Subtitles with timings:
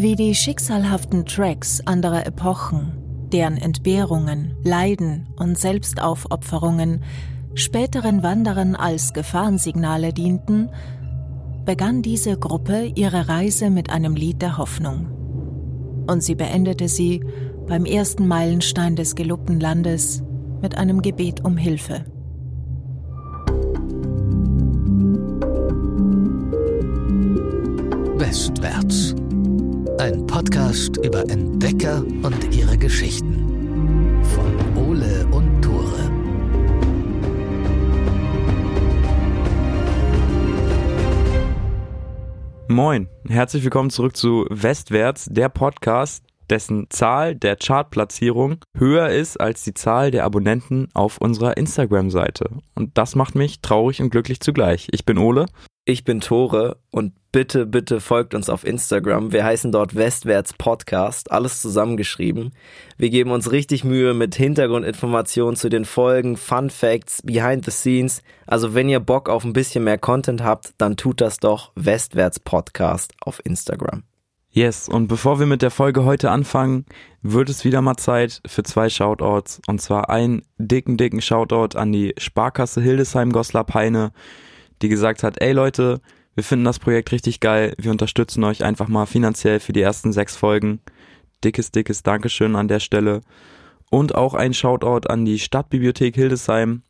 [0.00, 2.92] Wie die schicksalhaften Tracks anderer Epochen,
[3.32, 7.02] deren Entbehrungen, Leiden und Selbstaufopferungen
[7.54, 10.70] späteren Wanderern als Gefahrensignale dienten,
[11.64, 15.08] begann diese Gruppe ihre Reise mit einem Lied der Hoffnung.
[16.06, 17.24] Und sie beendete sie
[17.66, 20.22] beim ersten Meilenstein des gelobten Landes
[20.62, 22.04] mit einem Gebet um Hilfe.
[28.16, 29.16] Westwärts.
[29.98, 34.22] Ein Podcast über Entdecker und ihre Geschichten.
[34.22, 36.10] Von Ole und Tore.
[42.68, 49.64] Moin, herzlich willkommen zurück zu Westwärts, der Podcast, dessen Zahl der Chartplatzierung höher ist als
[49.64, 52.50] die Zahl der Abonnenten auf unserer Instagram-Seite.
[52.76, 54.86] Und das macht mich traurig und glücklich zugleich.
[54.92, 55.46] Ich bin Ole.
[55.90, 59.32] Ich bin Tore und bitte, bitte folgt uns auf Instagram.
[59.32, 62.52] Wir heißen dort Westwärts Podcast, alles zusammengeschrieben.
[62.98, 68.20] Wir geben uns richtig Mühe mit Hintergrundinformationen zu den Folgen, Fun Facts, Behind the Scenes.
[68.46, 72.38] Also wenn ihr Bock auf ein bisschen mehr Content habt, dann tut das doch Westwärts
[72.38, 74.02] Podcast auf Instagram.
[74.50, 76.84] Yes, und bevor wir mit der Folge heute anfangen,
[77.22, 79.62] wird es wieder mal Zeit für zwei Shoutouts.
[79.66, 84.12] Und zwar einen dicken, dicken Shoutout an die Sparkasse Hildesheim Goslar Peine
[84.82, 86.00] die gesagt hat, ey Leute,
[86.34, 90.12] wir finden das Projekt richtig geil, wir unterstützen euch einfach mal finanziell für die ersten
[90.12, 90.80] sechs Folgen.
[91.42, 93.22] Dickes, dickes Dankeschön an der Stelle.
[93.90, 96.82] Und auch ein Shoutout an die Stadtbibliothek Hildesheim,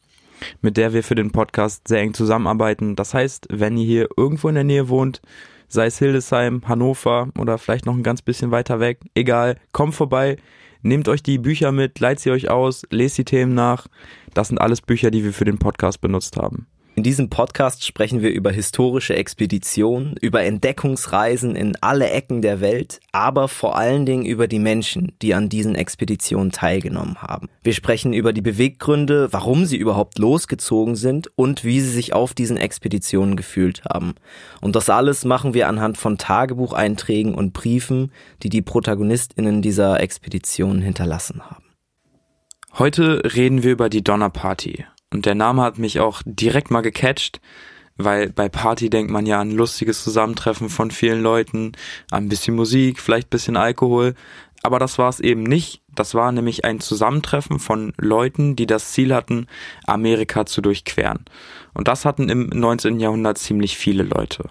[0.60, 2.96] mit der wir für den Podcast sehr eng zusammenarbeiten.
[2.96, 5.22] Das heißt, wenn ihr hier irgendwo in der Nähe wohnt,
[5.68, 10.36] sei es Hildesheim, Hannover oder vielleicht noch ein ganz bisschen weiter weg, egal, kommt vorbei,
[10.82, 13.86] nehmt euch die Bücher mit, leiht sie euch aus, lest die Themen nach.
[14.34, 16.66] Das sind alles Bücher, die wir für den Podcast benutzt haben.
[16.98, 22.98] In diesem Podcast sprechen wir über historische Expeditionen, über Entdeckungsreisen in alle Ecken der Welt,
[23.12, 27.48] aber vor allen Dingen über die Menschen, die an diesen Expeditionen teilgenommen haben.
[27.62, 32.34] Wir sprechen über die Beweggründe, warum sie überhaupt losgezogen sind und wie sie sich auf
[32.34, 34.16] diesen Expeditionen gefühlt haben.
[34.60, 38.10] Und das alles machen wir anhand von Tagebucheinträgen und Briefen,
[38.42, 41.62] die die Protagonistinnen dieser Expeditionen hinterlassen haben.
[42.76, 44.84] Heute reden wir über die Donnerparty.
[45.12, 47.40] Und der Name hat mich auch direkt mal gecatcht,
[47.96, 51.72] weil bei Party denkt man ja an lustiges Zusammentreffen von vielen Leuten,
[52.10, 54.14] an ein bisschen Musik, vielleicht ein bisschen Alkohol.
[54.62, 55.82] Aber das war es eben nicht.
[55.94, 59.46] Das war nämlich ein Zusammentreffen von Leuten, die das Ziel hatten,
[59.86, 61.24] Amerika zu durchqueren.
[61.74, 63.00] Und das hatten im 19.
[63.00, 64.50] Jahrhundert ziemlich viele Leute.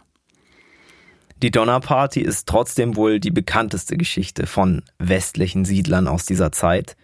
[1.43, 6.97] Die Donnerparty ist trotzdem wohl die bekannteste Geschichte von westlichen Siedlern aus dieser Zeit.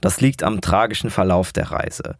[0.00, 2.16] Das liegt am tragischen Verlauf der Reise.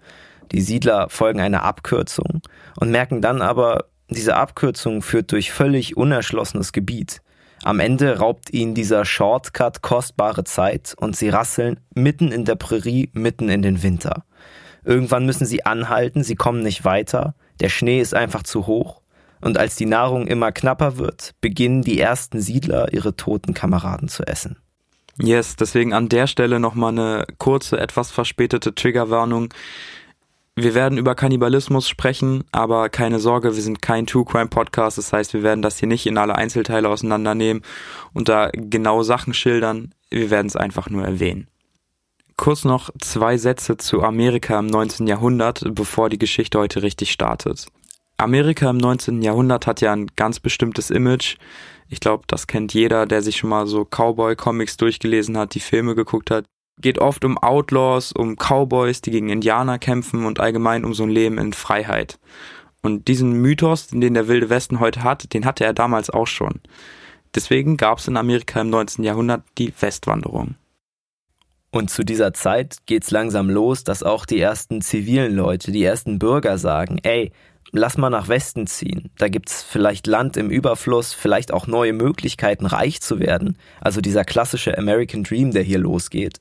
[0.53, 2.42] Die Siedler folgen einer Abkürzung
[2.78, 7.20] und merken dann aber, diese Abkürzung führt durch völlig unerschlossenes Gebiet.
[7.64, 13.10] Am Ende raubt ihnen dieser Shortcut kostbare Zeit und sie rasseln mitten in der Prärie,
[13.12, 14.25] mitten in den Winter.
[14.84, 19.03] Irgendwann müssen sie anhalten, sie kommen nicht weiter, der Schnee ist einfach zu hoch
[19.41, 24.26] und als die Nahrung immer knapper wird, beginnen die ersten Siedler ihre toten Kameraden zu
[24.26, 24.56] essen.
[25.20, 29.53] Yes, deswegen an der Stelle nochmal eine kurze, etwas verspätete Triggerwarnung.
[30.60, 34.98] Wir werden über Kannibalismus sprechen, aber keine Sorge, wir sind kein True Crime Podcast.
[34.98, 37.62] Das heißt, wir werden das hier nicht in alle Einzelteile auseinandernehmen
[38.12, 39.94] und da genau Sachen schildern.
[40.10, 41.46] Wir werden es einfach nur erwähnen.
[42.36, 45.06] Kurz noch zwei Sätze zu Amerika im 19.
[45.06, 47.69] Jahrhundert, bevor die Geschichte heute richtig startet.
[48.16, 49.22] Amerika im 19.
[49.22, 51.36] Jahrhundert hat ja ein ganz bestimmtes Image.
[51.88, 55.94] Ich glaube, das kennt jeder, der sich schon mal so Cowboy-Comics durchgelesen hat, die Filme
[55.94, 56.46] geguckt hat
[56.81, 61.11] geht oft um Outlaws, um Cowboys, die gegen Indianer kämpfen und allgemein um so ein
[61.11, 62.19] Leben in Freiheit.
[62.83, 66.61] Und diesen Mythos, den der Wilde Westen heute hat, den hatte er damals auch schon.
[67.34, 69.05] Deswegen gab es in Amerika im 19.
[69.05, 70.55] Jahrhundert die Westwanderung.
[71.71, 76.19] Und zu dieser Zeit geht's langsam los, dass auch die ersten zivilen Leute, die ersten
[76.19, 77.31] Bürger sagen, ey,
[77.72, 79.11] lass mal nach Westen ziehen.
[79.19, 83.59] Da gibt's vielleicht Land im Überfluss, vielleicht auch neue Möglichkeiten, reich zu werden.
[83.81, 86.41] Also dieser klassische American Dream, der hier losgeht.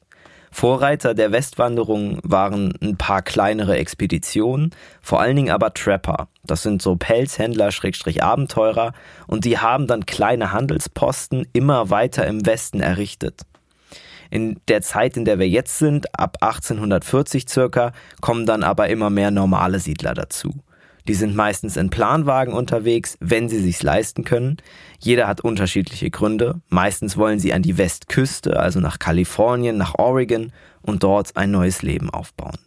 [0.59, 4.71] Vorreiter der Westwanderung waren ein paar kleinere Expeditionen,
[5.03, 6.29] vor allen Dingen aber Trapper.
[6.43, 8.93] Das sind so Pelzhändler, Schrägstrich Abenteurer,
[9.27, 13.41] und die haben dann kleine Handelsposten immer weiter im Westen errichtet.
[14.31, 19.11] In der Zeit, in der wir jetzt sind, ab 1840 circa, kommen dann aber immer
[19.11, 20.55] mehr normale Siedler dazu.
[21.07, 24.57] Die sind meistens in Planwagen unterwegs, wenn sie sich's leisten können.
[24.99, 26.61] Jeder hat unterschiedliche Gründe.
[26.67, 30.51] Meistens wollen sie an die Westküste, also nach Kalifornien, nach Oregon
[30.81, 32.57] und dort ein neues Leben aufbauen.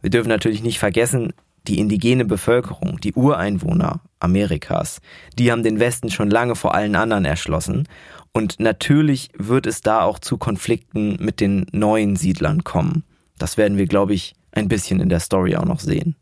[0.00, 1.32] Wir dürfen natürlich nicht vergessen,
[1.68, 5.00] die indigene Bevölkerung, die Ureinwohner Amerikas,
[5.38, 7.88] die haben den Westen schon lange vor allen anderen erschlossen
[8.32, 13.04] Und natürlich wird es da auch zu Konflikten mit den neuen Siedlern kommen.
[13.38, 16.16] Das werden wir, glaube ich, ein bisschen in der Story auch noch sehen.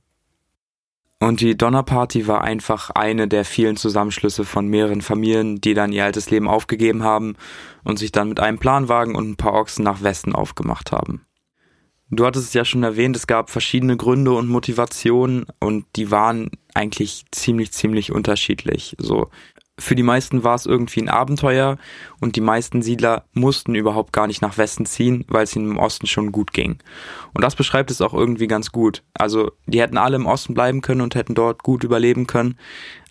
[1.24, 6.04] Und die Donnerparty war einfach eine der vielen Zusammenschlüsse von mehreren Familien, die dann ihr
[6.04, 7.36] altes Leben aufgegeben haben
[7.82, 11.24] und sich dann mit einem Planwagen und ein paar Ochsen nach Westen aufgemacht haben.
[12.10, 16.50] Du hattest es ja schon erwähnt, es gab verschiedene Gründe und Motivationen und die waren
[16.74, 18.94] eigentlich ziemlich, ziemlich unterschiedlich.
[18.98, 19.30] So,
[19.78, 21.78] für die meisten war es irgendwie ein Abenteuer
[22.20, 25.78] und die meisten Siedler mussten überhaupt gar nicht nach Westen ziehen, weil es ihnen im
[25.78, 26.78] Osten schon gut ging.
[27.32, 29.02] Und das beschreibt es auch irgendwie ganz gut.
[29.14, 32.56] Also die hätten alle im Osten bleiben können und hätten dort gut überleben können,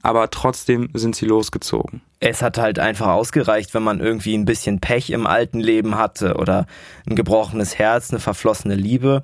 [0.01, 2.01] aber trotzdem sind sie losgezogen.
[2.21, 6.35] Es hat halt einfach ausgereicht, wenn man irgendwie ein bisschen Pech im alten Leben hatte
[6.35, 6.67] oder
[7.05, 9.23] ein gebrochenes Herz, eine verflossene Liebe.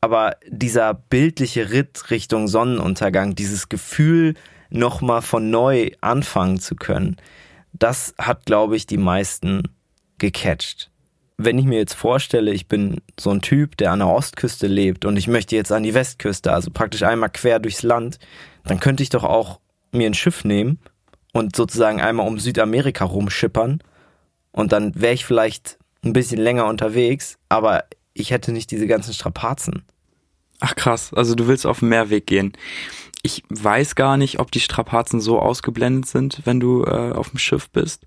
[0.00, 4.34] Aber dieser bildliche Ritt Richtung Sonnenuntergang, dieses Gefühl,
[4.70, 7.16] nochmal von neu anfangen zu können,
[7.72, 9.62] das hat, glaube ich, die meisten
[10.18, 10.90] gecatcht.
[11.36, 15.04] Wenn ich mir jetzt vorstelle, ich bin so ein Typ, der an der Ostküste lebt
[15.04, 18.18] und ich möchte jetzt an die Westküste, also praktisch einmal quer durchs Land,
[18.64, 19.60] dann könnte ich doch auch
[19.92, 20.78] mir ein Schiff nehmen
[21.32, 23.82] und sozusagen einmal um Südamerika rumschippern
[24.52, 29.14] und dann wäre ich vielleicht ein bisschen länger unterwegs, aber ich hätte nicht diese ganzen
[29.14, 29.84] Strapazen.
[30.60, 32.52] Ach krass, also du willst auf den Meerweg gehen
[33.22, 37.38] ich weiß gar nicht, ob die Strapazen so ausgeblendet sind, wenn du äh, auf dem
[37.38, 38.04] Schiff bist.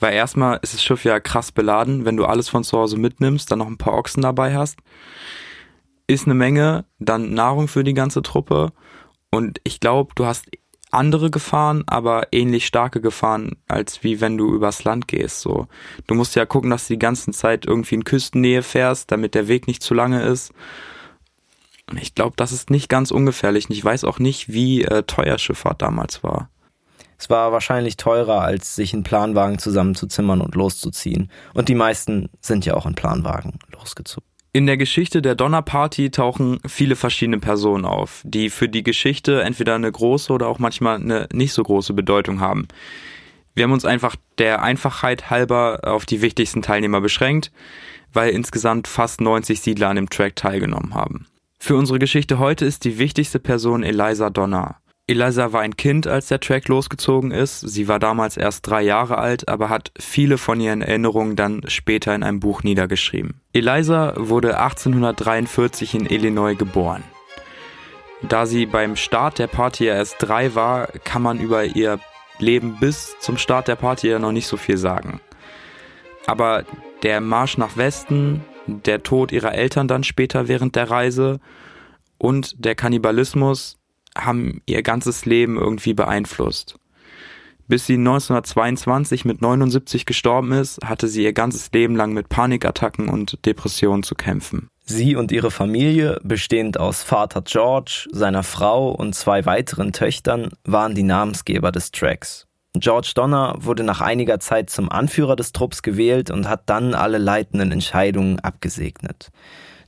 [0.00, 3.50] Weil erstmal ist das Schiff ja krass beladen, wenn du alles von zu Hause mitnimmst,
[3.50, 4.80] dann noch ein paar Ochsen dabei hast.
[6.08, 8.72] Ist eine Menge, dann Nahrung für die ganze Truppe.
[9.30, 10.46] Und ich glaube, du hast
[10.90, 15.42] andere Gefahren, aber ähnlich starke Gefahren, als wie wenn du übers Land gehst.
[15.42, 15.68] So,
[16.06, 19.48] du musst ja gucken, dass du die ganze Zeit irgendwie in Küstennähe fährst, damit der
[19.48, 20.52] Weg nicht zu lange ist.
[22.00, 23.66] Ich glaube, das ist nicht ganz ungefährlich.
[23.70, 26.50] Ich weiß auch nicht, wie äh, teuer Schifffahrt damals war.
[27.18, 31.30] Es war wahrscheinlich teurer, als sich einen Planwagen zusammenzuzimmern und loszuziehen.
[31.52, 34.26] Und die meisten sind ja auch in Planwagen losgezogen.
[34.52, 39.74] In der Geschichte der Donnerparty tauchen viele verschiedene Personen auf, die für die Geschichte entweder
[39.74, 42.66] eine große oder auch manchmal eine nicht so große Bedeutung haben.
[43.54, 47.50] Wir haben uns einfach der Einfachheit halber auf die wichtigsten Teilnehmer beschränkt,
[48.12, 51.26] weil insgesamt fast 90 Siedler an dem Track teilgenommen haben.
[51.60, 54.76] Für unsere Geschichte heute ist die wichtigste Person Eliza Donner.
[55.08, 57.60] Eliza war ein Kind, als der Track losgezogen ist.
[57.60, 62.14] Sie war damals erst drei Jahre alt, aber hat viele von ihren Erinnerungen dann später
[62.14, 63.40] in einem Buch niedergeschrieben.
[63.52, 67.02] Eliza wurde 1843 in Illinois geboren.
[68.22, 71.98] Da sie beim Start der Party erst drei war, kann man über ihr
[72.38, 75.20] Leben bis zum Start der Party ja noch nicht so viel sagen.
[76.26, 76.64] Aber
[77.02, 81.40] der Marsch nach Westen, der Tod ihrer Eltern dann später während der Reise
[82.18, 83.76] und der Kannibalismus
[84.16, 86.76] haben ihr ganzes Leben irgendwie beeinflusst.
[87.68, 93.10] Bis sie 1922 mit 79 gestorben ist, hatte sie ihr ganzes Leben lang mit Panikattacken
[93.10, 94.68] und Depressionen zu kämpfen.
[94.86, 100.94] Sie und ihre Familie, bestehend aus Vater George, seiner Frau und zwei weiteren Töchtern, waren
[100.94, 102.47] die Namensgeber des Tracks.
[102.74, 107.18] George Donner wurde nach einiger Zeit zum Anführer des Trupps gewählt und hat dann alle
[107.18, 109.30] leitenden Entscheidungen abgesegnet.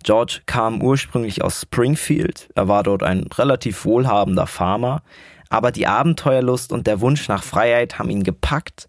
[0.02, 5.02] George kam ursprünglich aus Springfield, er war dort ein relativ wohlhabender Farmer,
[5.50, 8.88] aber die Abenteuerlust und der Wunsch nach Freiheit haben ihn gepackt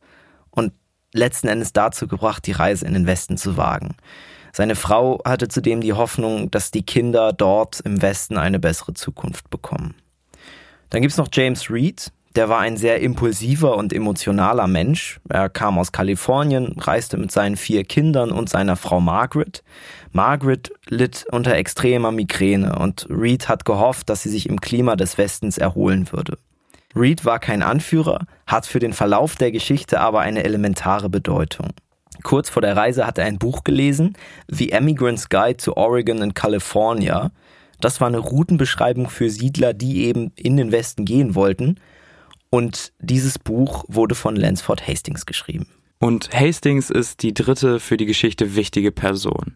[0.52, 0.72] und
[1.14, 3.96] letzten Endes dazu gebracht, die Reise in den Westen zu wagen.
[4.54, 9.50] Seine Frau hatte zudem die Hoffnung, dass die Kinder dort im Westen eine bessere Zukunft
[9.50, 9.96] bekommen.
[10.90, 15.20] Dann gibt's noch James Reed, der war ein sehr impulsiver und emotionaler Mensch.
[15.30, 19.64] Er kam aus Kalifornien, reiste mit seinen vier Kindern und seiner Frau Margaret.
[20.14, 25.18] Margaret litt unter extremer Migräne und Reed hat gehofft, dass sie sich im Klima des
[25.18, 26.38] Westens erholen würde.
[26.96, 31.70] Reed war kein Anführer, hat für den Verlauf der Geschichte aber eine elementare Bedeutung.
[32.24, 34.16] Kurz vor der Reise hat er ein Buch gelesen,
[34.48, 37.32] The Emigrant's Guide to Oregon and California.
[37.80, 41.78] Das war eine Routenbeschreibung für Siedler, die eben in den Westen gehen wollten
[42.52, 45.68] und dieses Buch wurde von Lansford Hastings geschrieben.
[46.00, 49.56] Und Hastings ist die dritte für die Geschichte wichtige Person.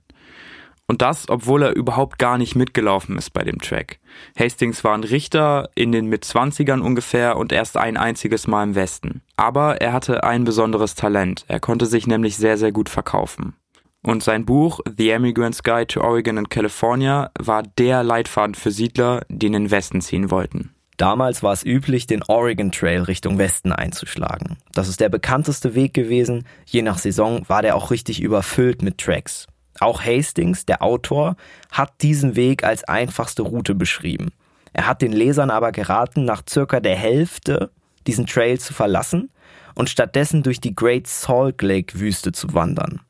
[0.88, 4.00] Und das, obwohl er überhaupt gar nicht mitgelaufen ist bei dem Track.
[4.38, 9.22] Hastings war ein Richter in den Mitzwanzigern ungefähr und erst ein einziges Mal im Westen.
[9.36, 11.44] Aber er hatte ein besonderes Talent.
[11.48, 13.56] Er konnte sich nämlich sehr, sehr gut verkaufen.
[14.04, 19.26] Und sein Buch The Emigrant's Guide to Oregon and California war der Leitfaden für Siedler,
[19.30, 20.75] die in den Westen ziehen wollten.
[20.98, 24.58] Damals war es üblich, den Oregon Trail Richtung Westen einzuschlagen.
[24.74, 26.46] Das ist der bekannteste Weg gewesen.
[26.66, 29.48] Je nach Saison war der auch richtig überfüllt mit Tracks.
[29.80, 31.36] Auch Hastings, der Autor,
[31.70, 34.32] hat diesen Weg als einfachste Route beschrieben.
[34.72, 37.72] Er hat den Lesern aber geraten, nach circa der Hälfte
[38.08, 39.30] diesen Trail zu verlassen
[39.74, 43.02] und stattdessen durch die Great Salt Lake Wüste zu wandern.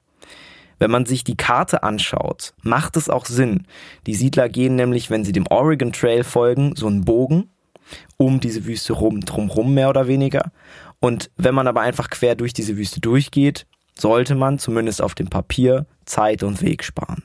[0.80, 3.68] Wenn man sich die Karte anschaut, macht es auch Sinn.
[4.08, 7.50] Die Siedler gehen nämlich, wenn sie dem Oregon Trail folgen, so einen Bogen
[8.18, 10.51] um diese Wüste rum, drumrum mehr oder weniger.
[11.00, 13.65] Und wenn man aber einfach quer durch diese Wüste durchgeht,
[13.98, 17.24] sollte man zumindest auf dem Papier Zeit und Weg sparen.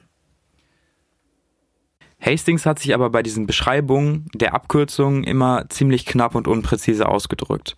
[2.21, 7.77] Hastings hat sich aber bei diesen Beschreibungen der Abkürzungen immer ziemlich knapp und unpräzise ausgedrückt.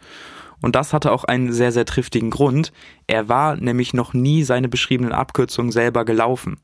[0.60, 2.72] Und das hatte auch einen sehr, sehr triftigen Grund.
[3.06, 6.56] Er war nämlich noch nie seine beschriebenen Abkürzungen selber gelaufen.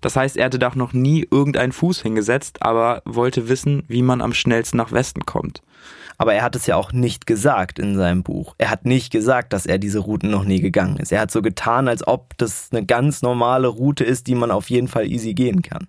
[0.00, 4.20] Das heißt, er hatte da noch nie irgendeinen Fuß hingesetzt, aber wollte wissen, wie man
[4.20, 5.62] am schnellsten nach Westen kommt.
[6.18, 8.54] Aber er hat es ja auch nicht gesagt in seinem Buch.
[8.58, 11.12] Er hat nicht gesagt, dass er diese Routen noch nie gegangen ist.
[11.12, 14.68] Er hat so getan, als ob das eine ganz normale Route ist, die man auf
[14.68, 15.86] jeden Fall easy gehen kann.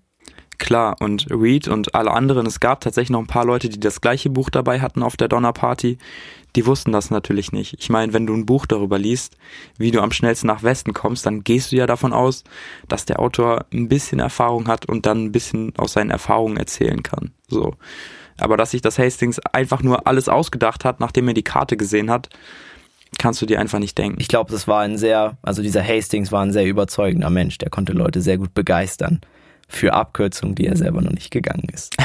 [0.59, 4.01] Klar, und Reed und alle anderen, es gab tatsächlich noch ein paar Leute, die das
[4.01, 5.97] gleiche Buch dabei hatten auf der Donnerparty,
[6.55, 7.77] die wussten das natürlich nicht.
[7.79, 9.37] Ich meine, wenn du ein Buch darüber liest,
[9.77, 12.43] wie du am schnellsten nach Westen kommst, dann gehst du ja davon aus,
[12.89, 17.03] dass der Autor ein bisschen Erfahrung hat und dann ein bisschen aus seinen Erfahrungen erzählen
[17.03, 17.31] kann.
[17.47, 17.75] So.
[18.37, 22.11] Aber dass sich das Hastings einfach nur alles ausgedacht hat, nachdem er die Karte gesehen
[22.11, 22.29] hat,
[23.17, 24.19] kannst du dir einfach nicht denken.
[24.19, 27.69] Ich glaube, das war ein sehr, also dieser Hastings war ein sehr überzeugender Mensch, der
[27.69, 29.21] konnte Leute sehr gut begeistern
[29.69, 31.95] für Abkürzungen, die er selber noch nicht gegangen ist.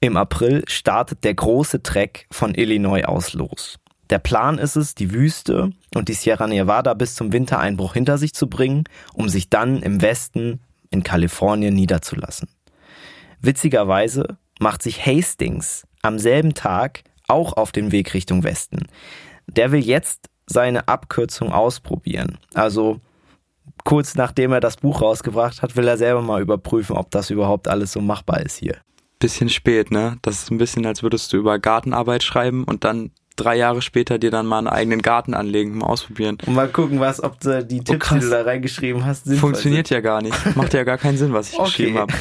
[0.00, 3.78] Im April startet der große Trek von Illinois aus los.
[4.10, 8.34] Der Plan ist es, die Wüste und die Sierra Nevada bis zum Wintereinbruch hinter sich
[8.34, 12.48] zu bringen, um sich dann im Westen in Kalifornien niederzulassen.
[13.40, 18.86] Witzigerweise macht sich Hastings am selben Tag auch auf den Weg Richtung Westen.
[19.48, 22.38] Der will jetzt seine Abkürzung ausprobieren.
[22.54, 23.00] Also
[23.84, 27.68] kurz nachdem er das Buch rausgebracht hat, will er selber mal überprüfen, ob das überhaupt
[27.68, 28.76] alles so machbar ist hier.
[29.18, 30.18] Bisschen spät, ne?
[30.22, 34.18] Das ist ein bisschen, als würdest du über Gartenarbeit schreiben und dann drei Jahre später
[34.18, 36.38] dir dann mal einen eigenen Garten anlegen, mal ausprobieren.
[36.46, 39.24] Und mal gucken, was, ob du die oh, Tipps, oh, die du da reingeschrieben hast,
[39.24, 39.96] sinnvoll Funktioniert sind.
[39.96, 40.56] ja gar nicht.
[40.56, 41.66] Macht ja gar keinen Sinn, was ich okay.
[41.66, 42.12] geschrieben habe.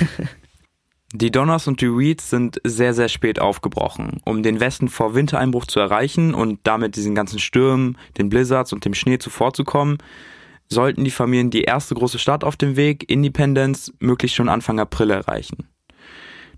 [1.14, 5.66] Die Donners und die Reeds sind sehr, sehr spät aufgebrochen, um den Westen vor Wintereinbruch
[5.66, 9.98] zu erreichen und damit diesen ganzen Stürmen, den Blizzards und dem Schnee zuvorzukommen
[10.70, 15.12] sollten die Familien die erste große Stadt auf dem Weg, Independence, möglichst schon Anfang April
[15.12, 15.68] erreichen.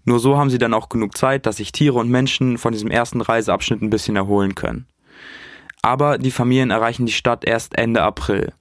[0.06, 2.90] Nur so haben sie dann auch genug Zeit, dass sich Tiere und Menschen von diesem
[2.90, 4.88] ersten Reiseabschnitt ein bisschen erholen können.
[5.82, 8.54] Aber die Familien erreichen die Stadt erst Ende April.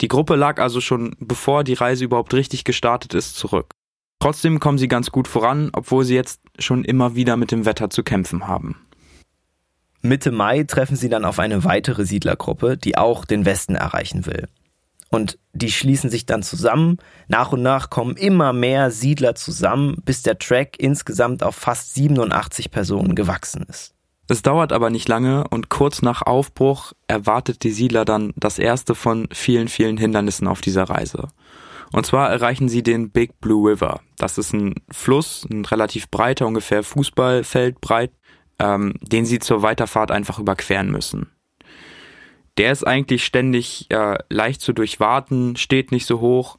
[0.00, 3.72] Die Gruppe lag also schon, bevor die Reise überhaupt richtig gestartet ist, zurück.
[4.18, 7.90] Trotzdem kommen sie ganz gut voran, obwohl sie jetzt schon immer wieder mit dem Wetter
[7.90, 8.76] zu kämpfen haben.
[10.00, 14.48] Mitte Mai treffen sie dann auf eine weitere Siedlergruppe, die auch den Westen erreichen will.
[15.12, 16.96] Und die schließen sich dann zusammen.
[17.28, 22.70] Nach und nach kommen immer mehr Siedler zusammen, bis der Track insgesamt auf fast 87
[22.70, 23.94] Personen gewachsen ist.
[24.28, 28.94] Es dauert aber nicht lange und kurz nach Aufbruch erwartet die Siedler dann das erste
[28.94, 31.28] von vielen, vielen Hindernissen auf dieser Reise.
[31.92, 34.00] Und zwar erreichen sie den Big Blue River.
[34.16, 38.12] Das ist ein Fluss, ein relativ breiter, ungefähr Fußballfeld breit,
[38.58, 41.31] ähm, den sie zur Weiterfahrt einfach überqueren müssen.
[42.58, 46.58] Der ist eigentlich ständig äh, leicht zu durchwaten, steht nicht so hoch,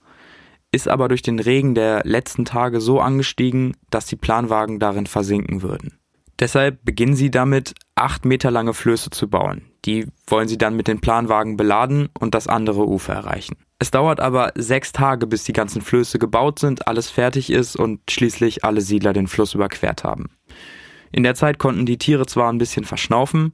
[0.71, 5.61] ist aber durch den Regen der letzten Tage so angestiegen, dass die Planwagen darin versinken
[5.61, 5.99] würden.
[6.39, 9.61] Deshalb beginnen sie damit, acht Meter lange Flöße zu bauen.
[9.85, 13.55] Die wollen sie dann mit den Planwagen beladen und das andere Ufer erreichen.
[13.77, 17.99] Es dauert aber sechs Tage, bis die ganzen Flöße gebaut sind, alles fertig ist und
[18.09, 20.31] schließlich alle Siedler den Fluss überquert haben.
[21.11, 23.53] In der Zeit konnten die Tiere zwar ein bisschen verschnaufen,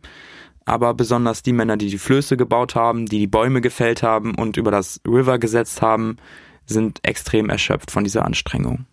[0.69, 4.55] aber besonders die Männer, die die Flöße gebaut haben, die die Bäume gefällt haben und
[4.55, 6.17] über das River gesetzt haben,
[6.65, 8.85] sind extrem erschöpft von dieser Anstrengung.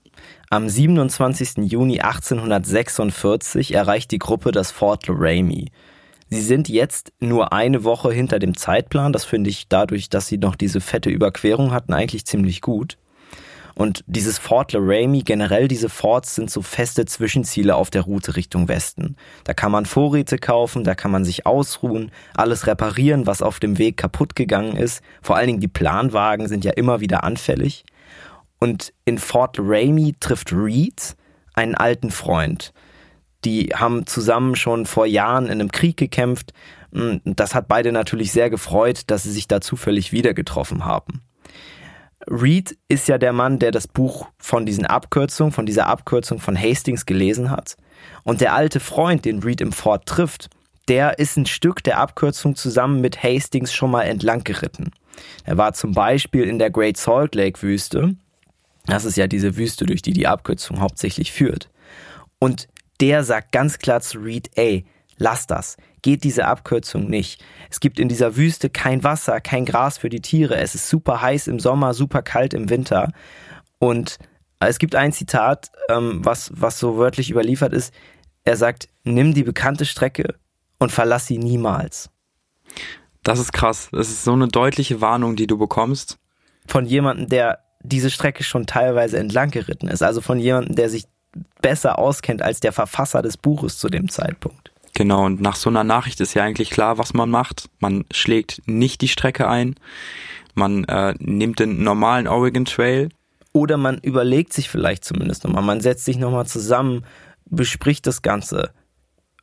[0.49, 1.71] Am 27.
[1.71, 5.71] Juni 1846 erreicht die Gruppe das Fort Laramie.
[6.29, 9.13] Sie sind jetzt nur eine Woche hinter dem Zeitplan.
[9.13, 12.97] Das finde ich dadurch, dass sie noch diese fette Überquerung hatten, eigentlich ziemlich gut.
[13.77, 18.69] Und dieses Fort Laramie, generell diese Forts sind so feste Zwischenziele auf der Route Richtung
[18.69, 19.17] Westen.
[19.45, 23.77] Da kann man Vorräte kaufen, da kann man sich ausruhen, alles reparieren, was auf dem
[23.77, 25.03] Weg kaputt gegangen ist.
[25.21, 27.85] Vor allen Dingen die Planwagen sind ja immer wieder anfällig.
[28.59, 31.15] Und in Fort Laramie trifft Reed
[31.53, 32.73] einen alten Freund.
[33.45, 36.55] Die haben zusammen schon vor Jahren in einem Krieg gekämpft.
[37.25, 41.21] Das hat beide natürlich sehr gefreut, dass sie sich da zufällig wieder getroffen haben.
[42.29, 46.61] Reed ist ja der Mann, der das Buch von diesen Abkürzungen, von dieser Abkürzung von
[46.61, 47.77] Hastings gelesen hat.
[48.25, 50.51] Und der alte Freund, den Reed im Fort trifft,
[50.89, 54.91] der ist ein Stück der Abkürzung zusammen mit Hastings schon mal entlang geritten.
[55.45, 58.17] Er war zum Beispiel in der Great Salt Lake Wüste.
[58.87, 61.71] Das ist ja diese Wüste, durch die die Abkürzung hauptsächlich führt.
[62.39, 62.69] Und
[63.01, 64.85] der sagt ganz klar zu Reed, ey,
[65.17, 65.77] lass das.
[66.07, 67.45] Geht diese Abkürzung nicht.
[67.69, 70.57] Es gibt in dieser Wüste kein Wasser, kein Gras für die Tiere.
[70.57, 73.11] Es ist super heiß im Sommer, super kalt im Winter.
[73.81, 74.19] Und
[74.61, 77.93] es gibt ein Zitat, ähm, was, was so wörtlich überliefert ist.
[78.45, 80.37] Er sagt, nimm die bekannte Strecke
[80.79, 82.09] und verlass sie niemals.
[83.25, 83.89] Das ist krass.
[83.91, 86.21] Das ist so eine deutliche Warnung, die du bekommst.
[86.69, 90.05] Von jemandem, der diese Strecke schon teilweise entlang geritten ist.
[90.05, 91.07] Also von jemandem, der sich
[91.61, 94.71] besser auskennt als der Verfasser des Buches zu dem Zeitpunkt.
[94.97, 97.69] Genau, und nach so einer Nachricht ist ja eigentlich klar, was man macht.
[97.81, 99.75] Man schlägt nicht die Strecke ein,
[100.55, 103.11] man äh, nimmt den normalen Oregon Trail.
[103.53, 107.05] Oder man überlegt sich vielleicht zumindest nochmal, man setzt sich nochmal zusammen,
[107.45, 108.71] bespricht das Ganze.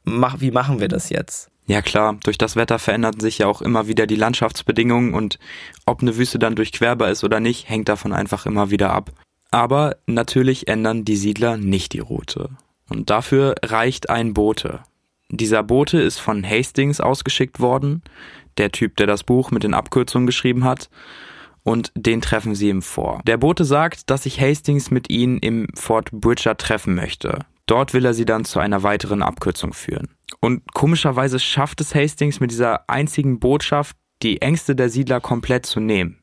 [0.04, 1.52] Mach, wie machen wir das jetzt?
[1.68, 5.38] Ja klar, durch das Wetter verändern sich ja auch immer wieder die Landschaftsbedingungen und
[5.86, 9.12] ob eine Wüste dann durchquerbar ist oder nicht, hängt davon einfach immer wieder ab.
[9.52, 12.50] Aber natürlich ändern die Siedler nicht die Route.
[12.90, 14.80] Und dafür reicht ein Bote.
[15.30, 18.04] Dieser Bote ist von Hastings ausgeschickt worden,
[18.58, 20.90] der Typ, der das Buch mit den Abkürzungen geschrieben hat,
[21.64, 23.22] und den treffen sie ihm vor.
[23.26, 27.40] Der Bote sagt, dass sich Hastings mit ihnen im Fort Bridger treffen möchte.
[27.66, 30.10] Dort will er sie dann zu einer weiteren Abkürzung führen.
[30.42, 35.80] Und komischerweise schafft es Hastings mit dieser einzigen Botschaft, die Ängste der Siedler komplett zu
[35.80, 36.20] nehmen.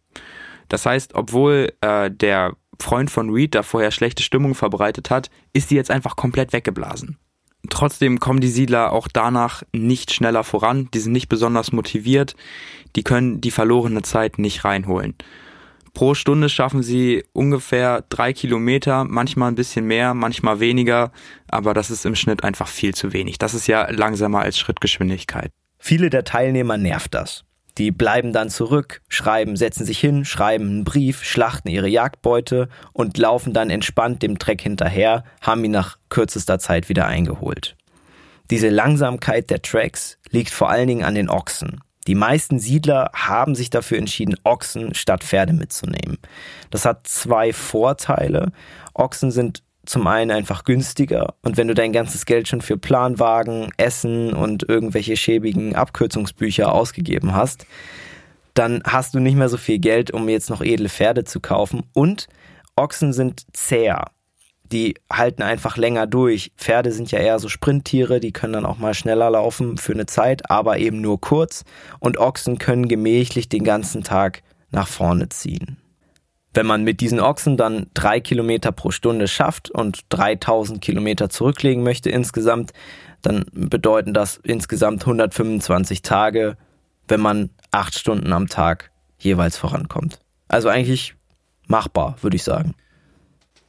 [0.69, 5.71] Das heißt, obwohl äh, der Freund von Reed da vorher schlechte Stimmung verbreitet hat, ist
[5.71, 7.19] die jetzt einfach komplett weggeblasen.
[7.69, 12.35] Trotzdem kommen die Siedler auch danach nicht schneller voran, die sind nicht besonders motiviert,
[12.97, 15.14] die können die verlorene Zeit nicht reinholen.
[15.93, 21.12] Pro Stunde schaffen sie ungefähr drei Kilometer, manchmal ein bisschen mehr, manchmal weniger,
[21.49, 23.38] aber das ist im Schnitt einfach viel zu wenig.
[23.38, 25.50] Das ist ja langsamer als Schrittgeschwindigkeit.
[25.79, 27.45] Viele der Teilnehmer nervt das.
[27.79, 33.17] Die bleiben dann zurück, schreiben, setzen sich hin, schreiben einen Brief, schlachten ihre Jagdbeute und
[33.17, 37.77] laufen dann entspannt dem Treck hinterher, haben ihn nach kürzester Zeit wieder eingeholt.
[38.50, 41.81] Diese Langsamkeit der Tracks liegt vor allen Dingen an den Ochsen.
[42.07, 46.19] Die meisten Siedler haben sich dafür entschieden, Ochsen statt Pferde mitzunehmen.
[46.71, 48.53] Das hat zwei Vorteile.
[48.94, 53.72] Ochsen sind zum einen einfach günstiger und wenn du dein ganzes Geld schon für Planwagen,
[53.76, 57.66] Essen und irgendwelche schäbigen Abkürzungsbücher ausgegeben hast,
[58.55, 61.83] dann hast du nicht mehr so viel Geld, um jetzt noch edle Pferde zu kaufen
[61.92, 62.29] und
[62.76, 64.07] Ochsen sind zäher
[64.72, 66.53] die halten einfach länger durch.
[66.57, 70.07] Pferde sind ja eher so Sprinttiere, die können dann auch mal schneller laufen für eine
[70.07, 71.64] Zeit, aber eben nur kurz.
[71.98, 75.80] Und Ochsen können gemächlich den ganzen Tag nach vorne ziehen.
[76.53, 81.85] Wenn man mit diesen Ochsen dann drei Kilometer pro Stunde schafft und 3000 Kilometer zurücklegen
[81.85, 82.73] möchte insgesamt,
[83.23, 86.57] dann bedeuten das insgesamt 125 Tage,
[87.07, 90.19] wenn man acht Stunden am Tag jeweils vorankommt.
[90.49, 91.15] Also eigentlich
[91.67, 92.75] machbar, würde ich sagen.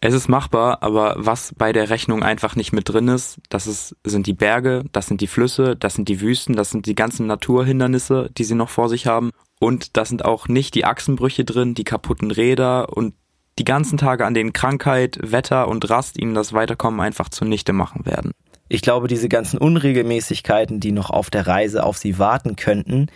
[0.04, 3.96] Es ist machbar, aber was bei der Rechnung einfach nicht mit drin ist, das ist,
[4.04, 7.28] sind die Berge, das sind die Flüsse, das sind die Wüsten, das sind die ganzen
[7.28, 9.30] Naturhindernisse, die sie noch vor sich haben.
[9.60, 13.14] Und da sind auch nicht die Achsenbrüche drin, die kaputten Räder und
[13.60, 18.08] die ganzen Tage, an denen Krankheit, Wetter und Rast ihnen das Weiterkommen einfach zunichte machen
[18.08, 18.32] werden.
[18.70, 23.08] Ich glaube, diese ganzen Unregelmäßigkeiten, die noch auf der Reise auf sie warten könnten,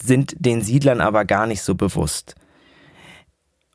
[0.00, 2.34] sind den Siedlern aber gar nicht so bewusst.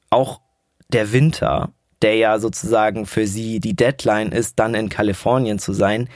[0.09, 0.41] Auch
[0.89, 6.09] der Winter der ja sozusagen für sie die Deadline ist, dann in Kalifornien zu sein,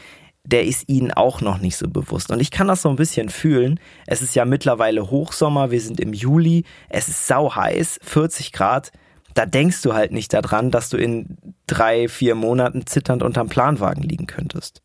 [0.44, 2.32] der ist ihnen auch noch nicht so bewusst.
[2.32, 3.80] Und ich kann das so ein bisschen fühlen.
[4.08, 8.92] Es ist ja mittlerweile Hochsommer, wir sind im Juli, es ist sau heiß, 40 Grad.
[9.36, 11.38] Da denkst du halt nicht daran, dass du in
[11.68, 14.82] drei, vier Monaten zitternd unterm Planwagen liegen könntest.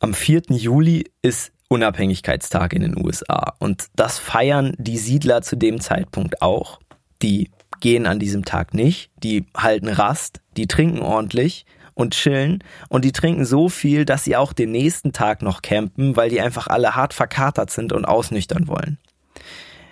[0.00, 0.42] Am 4.
[0.50, 6.80] Juli ist Unabhängigkeitstag in den USA und das feiern die Siedler zu dem Zeitpunkt auch.
[7.22, 7.50] Die
[7.82, 13.12] gehen an diesem Tag nicht, die halten Rast, die trinken ordentlich und chillen und die
[13.12, 16.94] trinken so viel, dass sie auch den nächsten Tag noch campen, weil die einfach alle
[16.94, 18.98] hart verkatert sind und ausnüchtern wollen.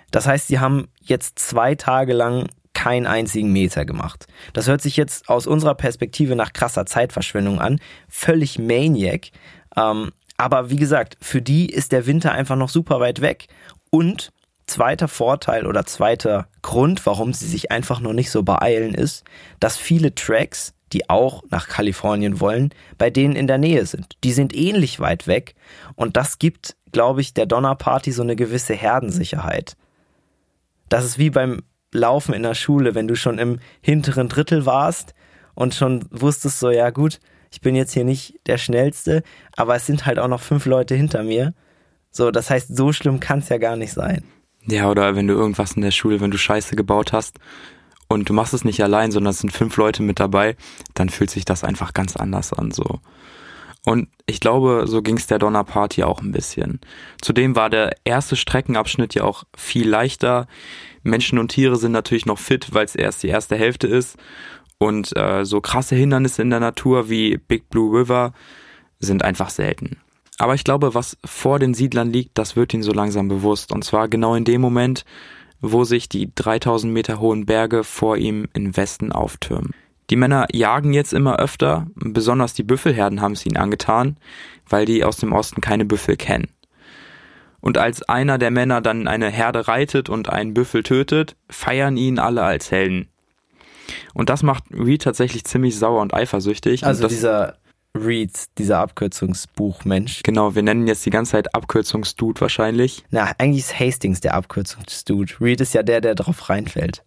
[0.09, 4.25] Das heißt, sie haben jetzt zwei Tage lang keinen einzigen Meter gemacht.
[4.53, 9.27] Das hört sich jetzt aus unserer Perspektive nach krasser Zeitverschwendung an, völlig maniac.
[9.75, 13.47] Ähm, aber wie gesagt, für die ist der Winter einfach noch super weit weg
[13.89, 14.31] und
[14.67, 19.23] zweiter Vorteil oder zweiter Grund, warum sie sich einfach noch nicht so beeilen, ist,
[19.59, 24.17] dass viele Tracks, die auch nach Kalifornien wollen, bei denen in der Nähe sind.
[24.23, 25.55] Die sind ähnlich weit weg
[25.95, 29.77] und das gibt, glaube ich, der Donnerparty so eine gewisse Herdensicherheit.
[30.89, 31.61] Das ist wie beim
[31.93, 35.13] Laufen in der Schule, wenn du schon im hinteren Drittel warst
[35.55, 37.19] und schon wusstest so, ja gut,
[37.51, 39.23] ich bin jetzt hier nicht der Schnellste,
[39.57, 41.53] aber es sind halt auch noch fünf Leute hinter mir.
[42.09, 44.23] So, das heißt, so schlimm kann es ja gar nicht sein.
[44.67, 47.39] Ja, oder wenn du irgendwas in der Schule, wenn du Scheiße gebaut hast
[48.07, 50.55] und du machst es nicht allein, sondern es sind fünf Leute mit dabei,
[50.93, 52.99] dann fühlt sich das einfach ganz anders an, so.
[53.83, 56.79] Und ich glaube, so ging es der Donnerparty auch ein bisschen.
[57.19, 60.47] Zudem war der erste Streckenabschnitt ja auch viel leichter.
[61.01, 64.17] Menschen und Tiere sind natürlich noch fit, weil es erst die erste Hälfte ist.
[64.77, 68.33] Und äh, so krasse Hindernisse in der Natur wie Big Blue River
[68.99, 69.97] sind einfach selten.
[70.41, 73.71] Aber ich glaube, was vor den Siedlern liegt, das wird ihnen so langsam bewusst.
[73.71, 75.05] Und zwar genau in dem Moment,
[75.59, 79.75] wo sich die 3000 Meter hohen Berge vor ihm im Westen auftürmen.
[80.09, 84.17] Die Männer jagen jetzt immer öfter, besonders die Büffelherden haben es ihnen angetan,
[84.67, 86.47] weil die aus dem Osten keine Büffel kennen.
[87.59, 92.17] Und als einer der Männer dann eine Herde reitet und einen Büffel tötet, feiern ihn
[92.17, 93.09] alle als Helden.
[94.15, 96.83] Und das macht Reed tatsächlich ziemlich sauer und eifersüchtig.
[96.83, 97.60] Also und dieser
[97.97, 100.23] Reed, dieser Abkürzungsbuchmensch.
[100.23, 103.03] Genau, wir nennen jetzt die ganze Zeit Abkürzungsdude wahrscheinlich.
[103.11, 105.33] Na, eigentlich ist Hastings der Abkürzungsdude.
[105.41, 107.03] Reed ist ja der, der drauf reinfällt.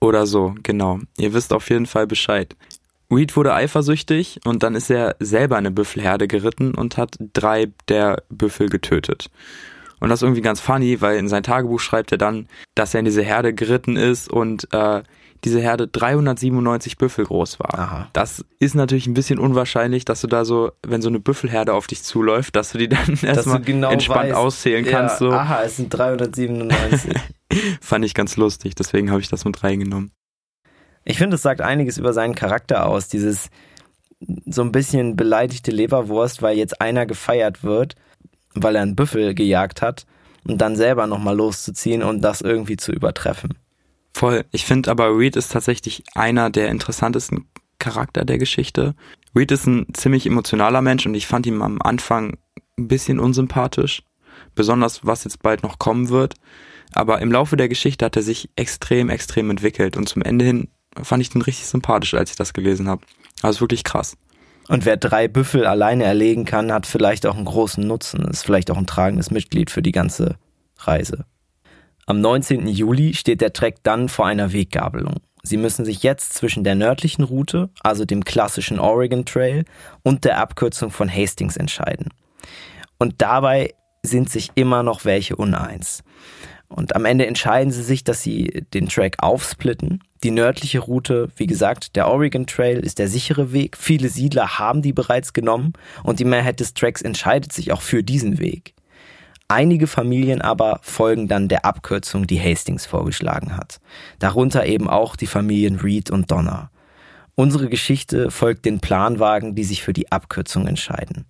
[0.00, 0.98] Oder so, genau.
[1.18, 2.56] Ihr wisst auf jeden Fall Bescheid.
[3.10, 8.22] Reed wurde eifersüchtig und dann ist er selber eine Büffelherde geritten und hat drei der
[8.28, 9.30] Büffel getötet.
[10.00, 13.00] Und das ist irgendwie ganz funny, weil in sein Tagebuch schreibt er dann, dass er
[13.00, 15.02] in diese Herde geritten ist und äh,
[15.44, 17.78] diese Herde 397 Büffel groß war.
[17.78, 18.08] Aha.
[18.12, 21.86] Das ist natürlich ein bisschen unwahrscheinlich, dass du da so, wenn so eine Büffelherde auf
[21.86, 25.20] dich zuläuft, dass du die dann erstmal genau entspannt weißt, auszählen kannst.
[25.20, 25.32] Ja, So.
[25.32, 27.14] Aha, es sind 397.
[27.80, 30.10] Fand ich ganz lustig, deswegen habe ich das mit reingenommen.
[31.04, 33.08] ich finde, es sagt einiges über seinen Charakter aus.
[33.08, 33.50] Dieses
[34.46, 37.94] so ein bisschen beleidigte Leberwurst, weil jetzt einer gefeiert wird,
[38.54, 40.06] weil er einen Büffel gejagt hat
[40.46, 43.50] und dann selber nochmal loszuziehen und das irgendwie zu übertreffen.
[44.14, 44.44] Voll.
[44.52, 47.48] Ich finde aber Reed ist tatsächlich einer der interessantesten
[47.80, 48.94] Charakter der Geschichte.
[49.34, 52.38] Reed ist ein ziemlich emotionaler Mensch und ich fand ihn am Anfang
[52.78, 54.02] ein bisschen unsympathisch.
[54.54, 56.34] Besonders was jetzt bald noch kommen wird.
[56.92, 60.68] Aber im Laufe der Geschichte hat er sich extrem, extrem entwickelt und zum Ende hin
[61.02, 63.04] fand ich den richtig sympathisch, als ich das gelesen habe.
[63.42, 64.16] Also wirklich krass.
[64.68, 68.70] Und wer drei Büffel alleine erlegen kann, hat vielleicht auch einen großen Nutzen, ist vielleicht
[68.70, 70.36] auch ein tragendes Mitglied für die ganze
[70.78, 71.26] Reise.
[72.06, 72.66] Am 19.
[72.68, 75.20] Juli steht der Trek dann vor einer Weggabelung.
[75.42, 79.64] Sie müssen sich jetzt zwischen der nördlichen Route, also dem klassischen Oregon Trail,
[80.02, 82.08] und der Abkürzung von Hastings entscheiden.
[82.98, 86.02] Und dabei sind sich immer noch welche uneins.
[86.68, 90.02] Und am Ende entscheiden sie sich, dass sie den Track aufsplitten.
[90.24, 93.78] Die nördliche Route, wie gesagt, der Oregon Trail ist der sichere Weg.
[93.78, 98.02] Viele Siedler haben die bereits genommen und die Mehrheit des Tracks entscheidet sich auch für
[98.02, 98.74] diesen Weg.
[99.48, 103.80] Einige Familien aber folgen dann der Abkürzung, die Hastings vorgeschlagen hat.
[104.18, 106.70] Darunter eben auch die Familien Reed und Donner.
[107.34, 111.26] Unsere Geschichte folgt den Planwagen, die sich für die Abkürzung entscheiden.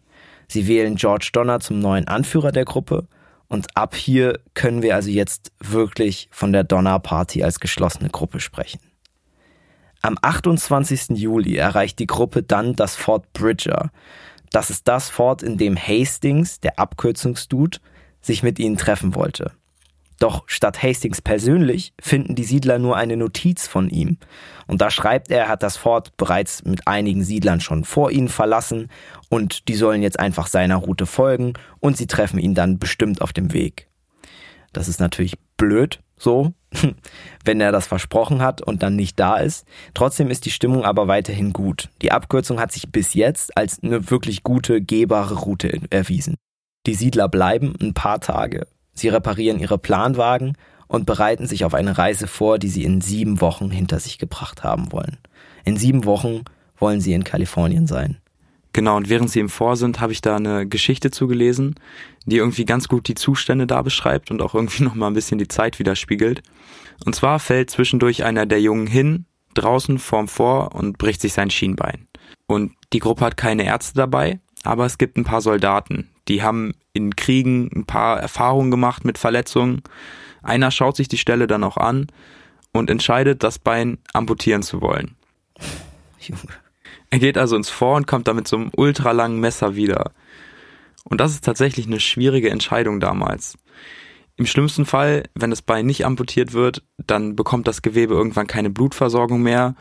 [0.46, 3.08] Sie wählen George Donner zum neuen Anführer der Gruppe
[3.48, 8.40] und ab hier können wir also jetzt wirklich von der Donner Party als geschlossene Gruppe
[8.40, 8.80] sprechen.
[10.02, 11.10] Am 28.
[11.18, 13.90] Juli erreicht die Gruppe dann das Fort Bridger.
[14.50, 17.78] Das ist das Fort, in dem Hastings, der Abkürzungsdude,
[18.24, 19.52] sich mit ihnen treffen wollte.
[20.18, 24.18] Doch statt Hastings persönlich finden die Siedler nur eine Notiz von ihm.
[24.66, 28.28] Und da schreibt er, er hat das Fort bereits mit einigen Siedlern schon vor ihnen
[28.28, 28.88] verlassen
[29.28, 33.32] und die sollen jetzt einfach seiner Route folgen und sie treffen ihn dann bestimmt auf
[33.32, 33.88] dem Weg.
[34.72, 36.52] Das ist natürlich blöd, so,
[37.44, 39.66] wenn er das versprochen hat und dann nicht da ist.
[39.94, 41.90] Trotzdem ist die Stimmung aber weiterhin gut.
[42.02, 46.36] Die Abkürzung hat sich bis jetzt als eine wirklich gute, gehbare Route erwiesen.
[46.86, 48.66] Die Siedler bleiben ein paar Tage.
[48.92, 53.40] Sie reparieren ihre Planwagen und bereiten sich auf eine Reise vor, die sie in sieben
[53.40, 55.18] Wochen hinter sich gebracht haben wollen.
[55.64, 56.42] In sieben Wochen
[56.76, 58.18] wollen sie in Kalifornien sein.
[58.74, 61.76] Genau, und während sie im Vor sind, habe ich da eine Geschichte zugelesen,
[62.26, 65.48] die irgendwie ganz gut die Zustände da beschreibt und auch irgendwie nochmal ein bisschen die
[65.48, 66.42] Zeit widerspiegelt.
[67.04, 71.50] Und zwar fällt zwischendurch einer der Jungen hin, draußen vorm Vor und bricht sich sein
[71.50, 72.08] Schienbein.
[72.46, 76.08] Und die Gruppe hat keine Ärzte dabei, aber es gibt ein paar Soldaten.
[76.28, 79.82] Die haben in Kriegen ein paar Erfahrungen gemacht mit Verletzungen.
[80.42, 82.06] Einer schaut sich die Stelle dann auch an
[82.72, 85.14] und entscheidet, das Bein amputieren zu wollen.
[87.10, 90.10] Er geht also ins Vor und kommt da mit so einem ultralangen Messer wieder.
[91.04, 93.56] Und das ist tatsächlich eine schwierige Entscheidung damals.
[94.36, 98.68] Im schlimmsten Fall, wenn das Bein nicht amputiert wird, dann bekommt das Gewebe irgendwann keine
[98.68, 99.76] Blutversorgung mehr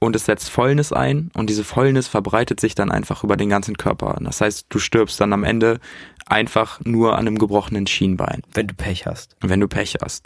[0.00, 3.76] und es setzt Fäulnis ein und diese Fäulnis verbreitet sich dann einfach über den ganzen
[3.76, 4.18] Körper.
[4.20, 5.78] Das heißt, du stirbst dann am Ende
[6.26, 8.42] einfach nur an einem gebrochenen Schienbein.
[8.52, 9.36] Wenn du Pech hast.
[9.40, 10.24] Wenn du Pech hast.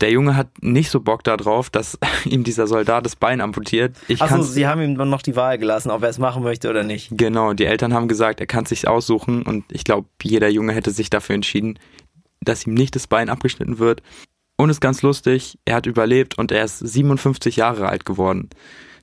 [0.00, 3.96] Der Junge hat nicht so Bock darauf, dass ihm dieser Soldat das Bein amputiert.
[4.08, 6.68] Ich Achso, sie haben ihm dann noch die Wahl gelassen, ob er es machen möchte
[6.68, 7.10] oder nicht.
[7.12, 10.72] Genau, die Eltern haben gesagt, er kann es sich aussuchen und ich glaube, jeder Junge
[10.72, 11.78] hätte sich dafür entschieden,
[12.40, 14.02] dass ihm nicht das Bein abgeschnitten wird.
[14.56, 18.50] Und ist ganz lustig, er hat überlebt und er ist 57 Jahre alt geworden.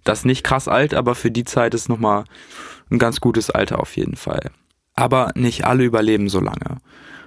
[0.04, 2.24] Das ist nicht krass alt, aber für die Zeit ist nochmal
[2.90, 4.52] ein ganz gutes Alter auf jeden Fall.
[4.96, 6.78] Aber nicht alle überleben so lange.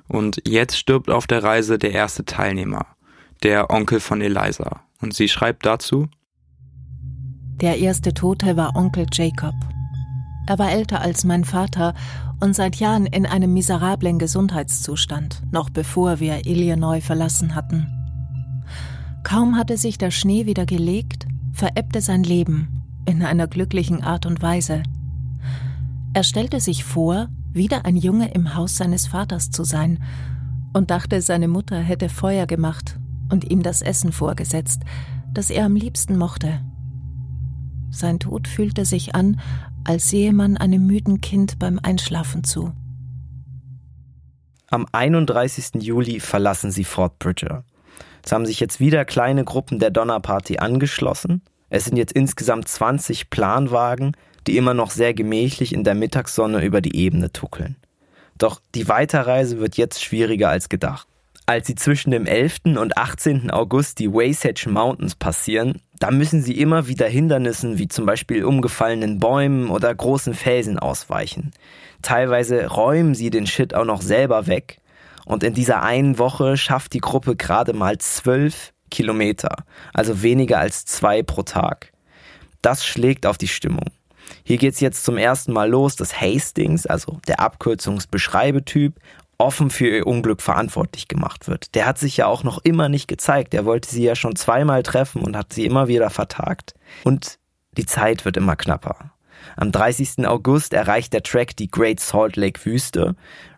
[0.09, 2.87] Und jetzt stirbt auf der Reise der erste Teilnehmer,
[3.43, 4.83] der Onkel von Eliza.
[5.01, 6.09] Und sie schreibt dazu,
[7.61, 9.55] Der erste Tote war Onkel Jacob.
[10.47, 11.95] Er war älter als mein Vater
[12.41, 18.04] und seit Jahren in einem miserablen Gesundheitszustand, noch bevor wir Illinois verlassen hatten.
[19.25, 22.69] Kaum hatte sich der Schnee wieder gelegt, verebbte sein Leben
[23.07, 24.83] in einer glücklichen Art und Weise.
[26.13, 30.03] Er stellte sich vor, wieder ein Junge im Haus seines Vaters zu sein
[30.73, 32.99] und dachte, seine Mutter hätte Feuer gemacht
[33.31, 34.83] und ihm das Essen vorgesetzt,
[35.33, 36.61] das er am liebsten mochte.
[37.91, 39.41] Sein Tod fühlte sich an,
[39.85, 42.73] als sehe man einem müden Kind beim Einschlafen zu.
[44.69, 45.83] Am 31.
[45.83, 47.65] Juli verlassen sie Fort Bridger.
[48.25, 51.43] Es haben sich jetzt wieder kleine Gruppen der Donnerparty angeschlossen.
[51.69, 56.81] Es sind jetzt insgesamt 20 Planwagen, die immer noch sehr gemächlich in der Mittagssonne über
[56.81, 57.77] die Ebene tuckeln.
[58.39, 61.07] Doch die Weiterreise wird jetzt schwieriger als gedacht.
[61.47, 62.77] Als sie zwischen dem 11.
[62.79, 63.51] und 18.
[63.51, 69.19] August die Wasatch Mountains passieren, da müssen sie immer wieder Hindernissen wie zum Beispiel umgefallenen
[69.19, 71.53] Bäumen oder großen Felsen ausweichen.
[72.01, 74.79] Teilweise räumen sie den Shit auch noch selber weg.
[75.27, 80.85] Und in dieser einen Woche schafft die Gruppe gerade mal zwölf Kilometer, also weniger als
[80.85, 81.93] zwei pro Tag.
[82.63, 83.91] Das schlägt auf die Stimmung.
[84.43, 88.95] Hier geht's jetzt zum ersten Mal los, dass Hastings, also der Abkürzungsbeschreibetyp,
[89.39, 91.75] offen für ihr Unglück verantwortlich gemacht wird.
[91.75, 93.53] Der hat sich ja auch noch immer nicht gezeigt.
[93.53, 96.75] Er wollte sie ja schon zweimal treffen und hat sie immer wieder vertagt.
[97.03, 97.39] Und
[97.77, 99.14] die Zeit wird immer knapper.
[99.57, 100.27] Am 30.
[100.27, 103.15] August erreicht der Track die Great Salt Lake Wüste.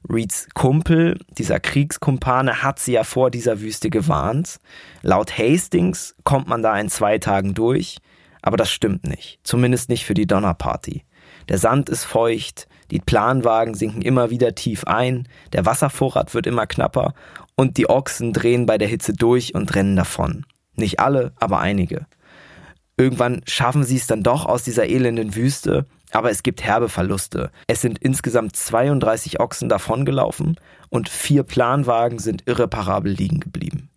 [0.09, 4.59] Reeds Kumpel, dieser Kriegskumpane, hat sie ja vor dieser Wüste gewarnt.
[5.03, 7.99] Laut Hastings kommt man da in zwei Tagen durch,
[8.43, 9.41] aber das stimmt nicht.
[9.43, 11.05] Zumindest nicht für die Donnerparty.
[11.49, 16.67] Der Sand ist feucht, die Planwagen sinken immer wieder tief ein, der Wasservorrat wird immer
[16.67, 17.15] knapper
[17.57, 20.45] und die Ochsen drehen bei der Hitze durch und rennen davon.
[20.75, 22.07] Nicht alle, aber einige.
[22.97, 27.51] Irgendwann schaffen sie es dann doch aus dieser elenden Wüste, aber es gibt herbe Verluste.
[27.67, 33.91] Es sind insgesamt 32 Ochsen davongelaufen und vier Planwagen sind irreparabel liegen geblieben.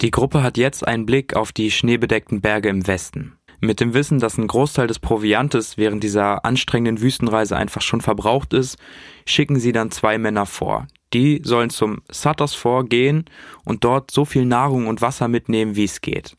[0.00, 3.36] Die Gruppe hat jetzt einen Blick auf die schneebedeckten Berge im Westen.
[3.60, 8.52] Mit dem Wissen, dass ein Großteil des Proviantes während dieser anstrengenden Wüstenreise einfach schon verbraucht
[8.52, 8.78] ist,
[9.26, 10.86] schicken sie dann zwei Männer vor.
[11.12, 13.24] Die sollen zum Sutters Fort gehen
[13.64, 16.37] und dort so viel Nahrung und Wasser mitnehmen, wie es geht.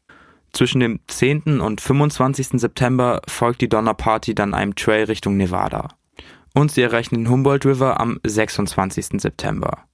[0.51, 1.61] Zwischen dem 10.
[1.61, 2.59] und 25.
[2.59, 5.89] September folgt die Donnerparty dann einem Trail Richtung Nevada.
[6.53, 9.21] Und sie erreichen den Humboldt River am 26.
[9.21, 9.85] September.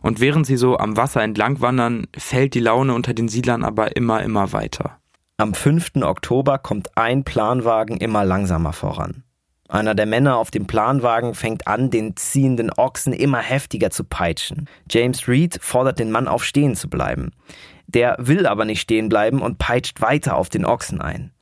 [0.00, 3.96] Und während sie so am Wasser entlang wandern, fällt die Laune unter den Siedlern aber
[3.96, 4.98] immer, immer weiter.
[5.38, 5.96] Am 5.
[6.02, 9.22] Oktober kommt ein Planwagen immer langsamer voran.
[9.68, 14.68] Einer der Männer auf dem Planwagen fängt an, den ziehenden Ochsen immer heftiger zu peitschen.
[14.88, 17.32] James Reed fordert den Mann auf, stehen zu bleiben.
[17.86, 21.32] Der will aber nicht stehen bleiben und peitscht weiter auf den Ochsen ein.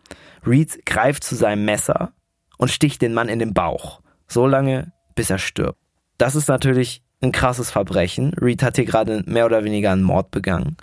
[0.46, 2.12] Reed greift zu seinem Messer
[2.58, 5.78] und sticht den Mann in den Bauch, so lange, bis er stirbt.
[6.18, 8.34] Das ist natürlich ein krasses Verbrechen.
[8.34, 10.76] Reed hat hier gerade mehr oder weniger einen Mord begangen.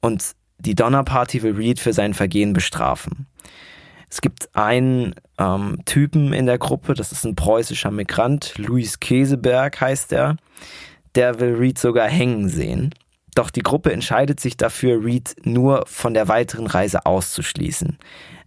[0.00, 3.26] Und die Donnerparty will Reed für sein Vergehen bestrafen.
[4.10, 9.80] Es gibt einen ähm, Typen in der Gruppe, das ist ein preußischer Migrant, Luis Käseberg
[9.80, 10.36] heißt er.
[11.14, 12.94] Der will Reed sogar hängen sehen.
[13.38, 17.96] Doch die Gruppe entscheidet sich dafür, Reed nur von der weiteren Reise auszuschließen.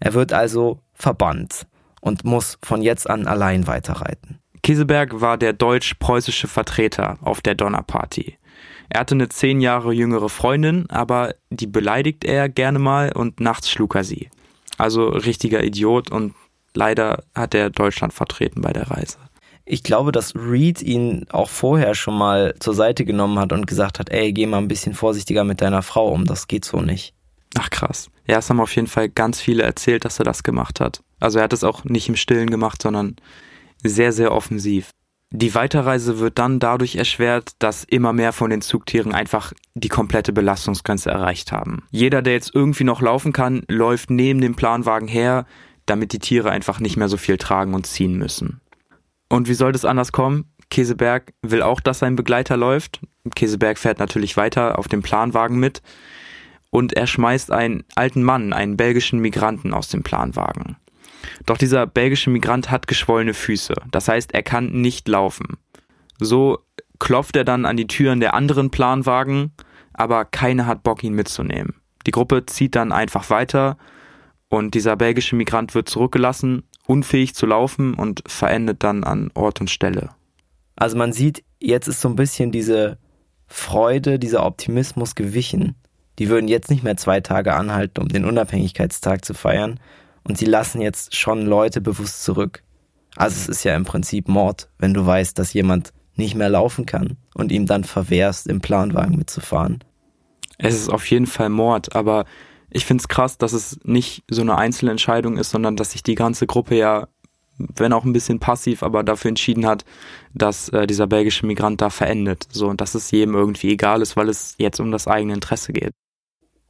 [0.01, 1.65] Er wird also verbannt
[2.01, 4.39] und muss von jetzt an allein weiterreiten.
[4.63, 8.37] Käseberg war der deutsch-preußische Vertreter auf der Donnerparty.
[8.89, 13.71] Er hatte eine zehn Jahre jüngere Freundin, aber die beleidigt er gerne mal und nachts
[13.71, 14.29] schlug er sie.
[14.77, 16.33] Also richtiger Idiot und
[16.73, 19.19] leider hat er Deutschland vertreten bei der Reise.
[19.71, 23.99] Ich glaube, dass Reed ihn auch vorher schon mal zur Seite genommen hat und gesagt
[23.99, 27.13] hat, ey, geh mal ein bisschen vorsichtiger mit deiner Frau um, das geht so nicht.
[27.57, 28.09] Ach krass.
[28.27, 30.99] Ja, es haben auf jeden Fall ganz viele erzählt, dass er das gemacht hat.
[31.21, 33.15] Also er hat es auch nicht im Stillen gemacht, sondern
[33.81, 34.89] sehr, sehr offensiv.
[35.29, 40.33] Die Weiterreise wird dann dadurch erschwert, dass immer mehr von den Zugtieren einfach die komplette
[40.33, 41.83] Belastungsgrenze erreicht haben.
[41.91, 45.45] Jeder, der jetzt irgendwie noch laufen kann, läuft neben dem Planwagen her,
[45.85, 48.59] damit die Tiere einfach nicht mehr so viel tragen und ziehen müssen.
[49.31, 50.51] Und wie soll das anders kommen?
[50.69, 52.99] Käseberg will auch, dass sein Begleiter läuft.
[53.33, 55.81] Käseberg fährt natürlich weiter auf dem Planwagen mit
[56.69, 60.75] und er schmeißt einen alten Mann, einen belgischen Migranten aus dem Planwagen.
[61.45, 65.57] Doch dieser belgische Migrant hat geschwollene Füße, das heißt, er kann nicht laufen.
[66.19, 66.59] So
[66.99, 69.53] klopft er dann an die Türen der anderen Planwagen,
[69.93, 71.75] aber keiner hat Bock, ihn mitzunehmen.
[72.05, 73.77] Die Gruppe zieht dann einfach weiter
[74.49, 79.69] Und dieser belgische Migrant wird zurückgelassen, unfähig zu laufen und verendet dann an Ort und
[79.69, 80.09] Stelle.
[80.75, 82.97] Also man sieht, jetzt ist so ein bisschen diese
[83.47, 85.75] Freude, dieser Optimismus gewichen.
[86.19, 89.79] Die würden jetzt nicht mehr zwei Tage anhalten, um den Unabhängigkeitstag zu feiern.
[90.23, 92.63] Und sie lassen jetzt schon Leute bewusst zurück.
[93.15, 96.85] Also es ist ja im Prinzip Mord, wenn du weißt, dass jemand nicht mehr laufen
[96.85, 99.83] kann und ihm dann verwehrst, im Planwagen mitzufahren.
[100.57, 102.25] Es ist auf jeden Fall Mord, aber
[102.71, 106.15] ich finde es krass, dass es nicht so eine Einzelentscheidung ist, sondern dass sich die
[106.15, 107.07] ganze Gruppe ja,
[107.57, 109.85] wenn auch ein bisschen passiv, aber dafür entschieden hat,
[110.33, 112.47] dass äh, dieser belgische Migrant da verendet.
[112.51, 115.73] So, und dass es jedem irgendwie egal ist, weil es jetzt um das eigene Interesse
[115.73, 115.91] geht.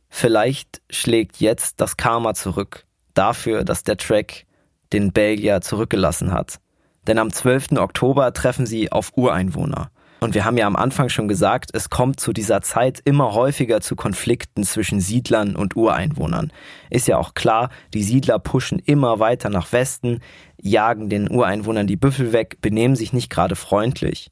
[0.10, 4.46] Vielleicht schlägt jetzt das Karma zurück dafür, dass der Track
[4.92, 6.60] den Belgier zurückgelassen hat.
[7.08, 7.74] Denn am 12.
[7.78, 9.92] Oktober treffen sie auf Ureinwohner.
[10.24, 13.82] Und wir haben ja am Anfang schon gesagt, es kommt zu dieser Zeit immer häufiger
[13.82, 16.54] zu Konflikten zwischen Siedlern und Ureinwohnern.
[16.92, 20.20] Ist ja auch klar, die Siedler pushen immer weiter nach Westen,
[20.62, 24.30] jagen den Ureinwohnern die Büffel weg, benehmen sich nicht gerade freundlich.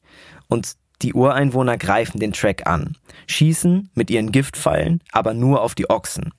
[0.47, 5.89] Und die Ureinwohner greifen den Track an, schießen mit ihren Giftpfeilen, aber nur auf die
[5.89, 6.33] Ochsen.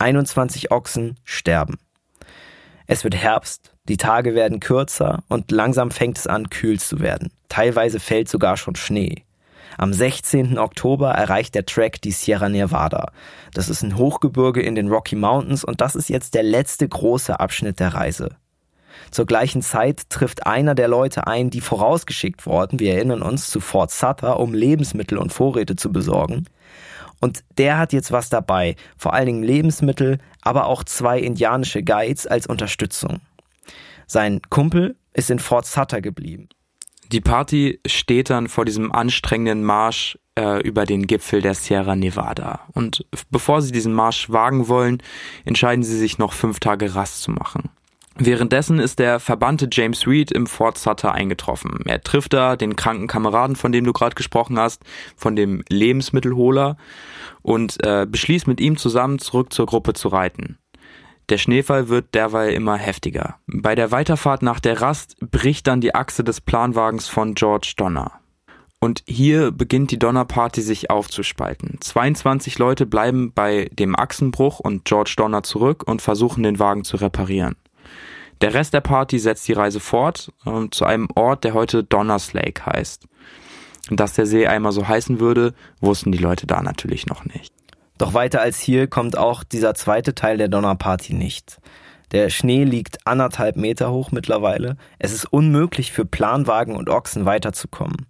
[0.00, 1.78] 21 Ochsen sterben.
[2.88, 7.30] Es wird Herbst, die Tage werden kürzer und langsam fängt es an, kühl zu werden.
[7.48, 9.24] Teilweise fällt sogar schon Schnee.
[9.78, 10.58] Am 16.
[10.58, 13.12] Oktober erreicht der Track die Sierra Nevada.
[13.54, 17.38] Das ist ein Hochgebirge in den Rocky Mountains und das ist jetzt der letzte große
[17.38, 18.30] Abschnitt der Reise.
[19.10, 23.60] Zur gleichen Zeit trifft einer der Leute ein, die vorausgeschickt wurden, wir erinnern uns, zu
[23.60, 26.46] Fort Sutter, um Lebensmittel und Vorräte zu besorgen.
[27.20, 32.26] Und der hat jetzt was dabei, vor allen Dingen Lebensmittel, aber auch zwei indianische Guides
[32.26, 33.20] als Unterstützung.
[34.08, 36.48] Sein Kumpel ist in Fort Sutter geblieben.
[37.12, 42.60] Die Party steht dann vor diesem anstrengenden Marsch äh, über den Gipfel der Sierra Nevada.
[42.72, 45.02] Und bevor sie diesen Marsch wagen wollen,
[45.44, 47.70] entscheiden sie sich noch fünf Tage Rast zu machen.
[48.16, 51.82] Währenddessen ist der verbannte James Reed im Fort Sutter eingetroffen.
[51.84, 54.82] Er trifft da den kranken Kameraden, von dem du gerade gesprochen hast,
[55.16, 56.76] von dem Lebensmittelholer
[57.42, 60.58] und äh, beschließt mit ihm zusammen zurück zur Gruppe zu reiten.
[61.28, 63.36] Der Schneefall wird derweil immer heftiger.
[63.46, 68.12] Bei der Weiterfahrt nach der Rast bricht dann die Achse des Planwagens von George Donner.
[68.80, 71.78] Und hier beginnt die Donner-Party sich aufzuspalten.
[71.80, 76.96] 22 Leute bleiben bei dem Achsenbruch und George Donner zurück und versuchen den Wagen zu
[76.96, 77.56] reparieren.
[78.40, 82.32] Der Rest der Party setzt die Reise fort äh, zu einem Ort, der heute Donners
[82.32, 83.06] Lake heißt.
[83.90, 87.52] Dass der See einmal so heißen würde, wussten die Leute da natürlich noch nicht.
[87.98, 91.58] Doch weiter als hier kommt auch dieser zweite Teil der Donnerparty nicht.
[92.12, 94.76] Der Schnee liegt anderthalb Meter hoch mittlerweile.
[94.98, 98.06] Es ist unmöglich für Planwagen und Ochsen weiterzukommen.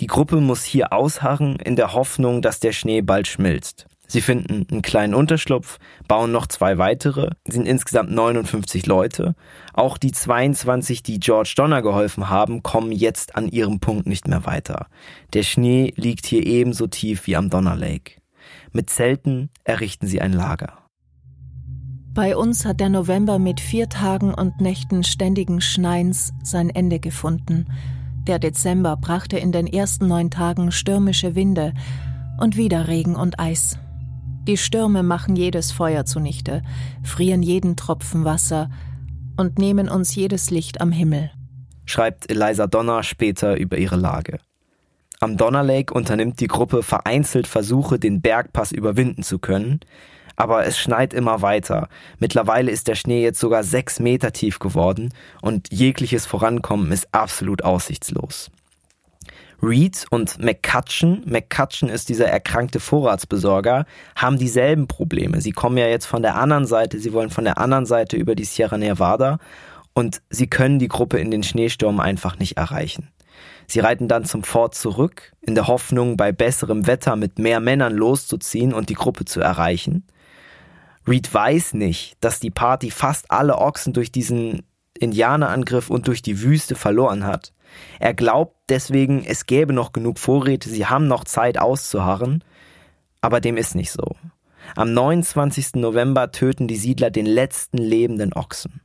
[0.00, 3.86] Die Gruppe muss hier ausharren in der Hoffnung, dass der Schnee bald schmilzt.
[4.10, 9.34] Sie finden einen kleinen Unterschlupf, bauen noch zwei weitere, sind insgesamt 59 Leute.
[9.74, 14.46] Auch die 22, die George Donner geholfen haben, kommen jetzt an ihrem Punkt nicht mehr
[14.46, 14.86] weiter.
[15.34, 18.17] Der Schnee liegt hier ebenso tief wie am Donner Lake.
[18.72, 20.78] Mit Zelten errichten sie ein Lager.
[22.14, 27.66] Bei uns hat der November mit vier Tagen und Nächten ständigen Schneins sein Ende gefunden.
[28.26, 31.74] Der Dezember brachte in den ersten neun Tagen stürmische Winde
[32.40, 33.78] und wieder Regen und Eis.
[34.48, 36.62] Die Stürme machen jedes Feuer zunichte,
[37.02, 38.70] frieren jeden Tropfen Wasser
[39.36, 41.30] und nehmen uns jedes Licht am Himmel.
[41.84, 44.40] Schreibt Eliza Donner später über ihre Lage.
[45.20, 49.80] Am Donner Lake unternimmt die Gruppe vereinzelt Versuche, den Bergpass überwinden zu können,
[50.36, 51.88] aber es schneit immer weiter.
[52.20, 57.64] Mittlerweile ist der Schnee jetzt sogar sechs Meter tief geworden und jegliches Vorankommen ist absolut
[57.64, 58.52] aussichtslos.
[59.60, 65.40] Reed und McCutcheon, McCutcheon ist dieser erkrankte Vorratsbesorger, haben dieselben Probleme.
[65.40, 68.36] Sie kommen ja jetzt von der anderen Seite, sie wollen von der anderen Seite über
[68.36, 69.40] die Sierra Nevada
[69.94, 73.08] und sie können die Gruppe in den Schneesturm einfach nicht erreichen.
[73.70, 77.94] Sie reiten dann zum Fort zurück, in der Hoffnung, bei besserem Wetter mit mehr Männern
[77.94, 80.06] loszuziehen und die Gruppe zu erreichen.
[81.06, 84.62] Reed weiß nicht, dass die Party fast alle Ochsen durch diesen
[84.98, 87.52] Indianerangriff und durch die Wüste verloren hat.
[88.00, 92.42] Er glaubt deswegen, es gäbe noch genug Vorräte, sie haben noch Zeit auszuharren,
[93.20, 94.16] aber dem ist nicht so.
[94.76, 95.74] Am 29.
[95.74, 98.80] November töten die Siedler den letzten lebenden Ochsen.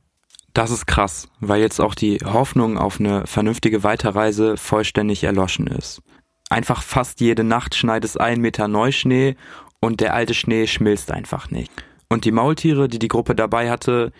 [0.54, 6.00] Das ist krass, weil jetzt auch die Hoffnung auf eine vernünftige Weiterreise vollständig erloschen ist.
[6.48, 9.34] Einfach fast jede Nacht schneit es ein Meter Neuschnee
[9.80, 11.72] und der alte Schnee schmilzt einfach nicht.
[12.08, 14.12] Und die Maultiere, die die Gruppe dabei hatte,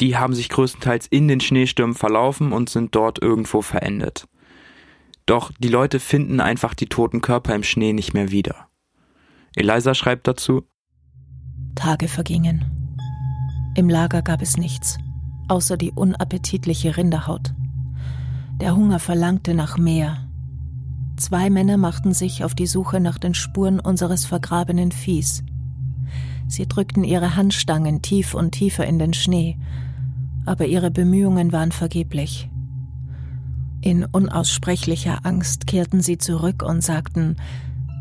[0.00, 4.28] die haben sich größtenteils in den Schneestürmen verlaufen und sind dort irgendwo verendet.
[5.24, 8.68] Doch die Leute finden einfach die toten Körper im Schnee nicht mehr wieder.
[9.54, 10.64] Eliza schreibt dazu
[11.74, 12.64] Tage vergingen.
[13.74, 14.98] Im Lager gab es nichts,
[15.48, 17.54] außer die unappetitliche Rinderhaut.
[18.60, 20.18] Der Hunger verlangte nach mehr.
[21.16, 25.42] Zwei Männer machten sich auf die Suche nach den Spuren unseres vergrabenen Viehs.
[26.48, 29.58] Sie drückten ihre Handstangen tief und tiefer in den Schnee,
[30.44, 32.48] aber ihre Bemühungen waren vergeblich.
[33.80, 37.36] In unaussprechlicher Angst kehrten sie zurück und sagten,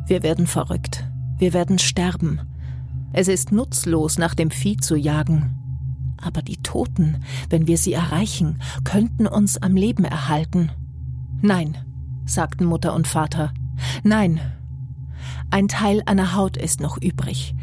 [0.08, 1.06] wir werden verrückt,
[1.38, 2.41] wir werden sterben.
[3.14, 5.64] Es ist nutzlos, nach dem Vieh zu jagen.
[6.26, 10.71] Aber die Toten, wenn wir sie erreichen, könnten uns am Leben erhalten.
[11.41, 11.78] Nein,
[12.26, 13.53] sagten Mutter und Vater.
[14.03, 14.41] Nein.
[15.51, 17.53] Ein Teil einer Haut ist noch übrig.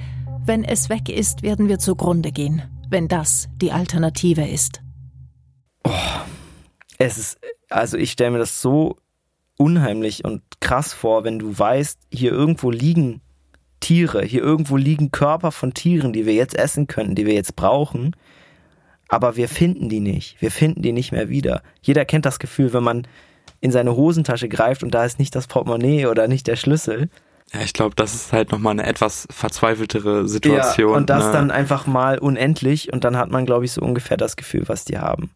[0.46, 4.80] Wenn es weg ist, werden wir zugrunde gehen, wenn das die Alternative ist.
[5.82, 5.90] Oh,
[6.98, 7.38] es ist,
[7.68, 8.96] also ich stelle mir das so
[9.56, 13.20] unheimlich und krass vor, wenn du weißt, hier irgendwo liegen
[13.80, 17.56] Tiere, hier irgendwo liegen Körper von Tieren, die wir jetzt essen können, die wir jetzt
[17.56, 18.14] brauchen
[19.12, 20.40] aber wir finden die nicht.
[20.40, 21.62] Wir finden die nicht mehr wieder.
[21.82, 23.06] Jeder kennt das Gefühl, wenn man
[23.60, 27.10] in seine Hosentasche greift und da ist nicht das Portemonnaie oder nicht der Schlüssel.
[27.52, 30.92] Ja, ich glaube, das ist halt nochmal eine etwas verzweifeltere Situation.
[30.92, 31.32] Ja, und das ne?
[31.32, 34.86] dann einfach mal unendlich und dann hat man, glaube ich, so ungefähr das Gefühl, was
[34.86, 35.30] die haben.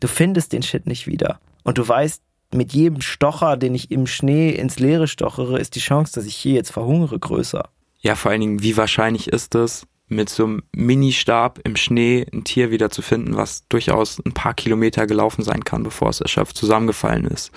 [0.00, 1.40] Du findest den Shit nicht wieder.
[1.64, 2.22] Und du weißt,
[2.52, 6.36] mit jedem Stocher, den ich im Schnee ins Leere stochere, ist die Chance, dass ich
[6.36, 7.66] hier jetzt verhungere, größer.
[8.00, 12.44] Ja, vor allen Dingen, wie wahrscheinlich ist es, mit so einem Mini-Stab im Schnee ein
[12.44, 16.56] Tier wieder zu finden, was durchaus ein paar Kilometer gelaufen sein kann, bevor es erschöpft
[16.56, 17.52] zusammengefallen ist.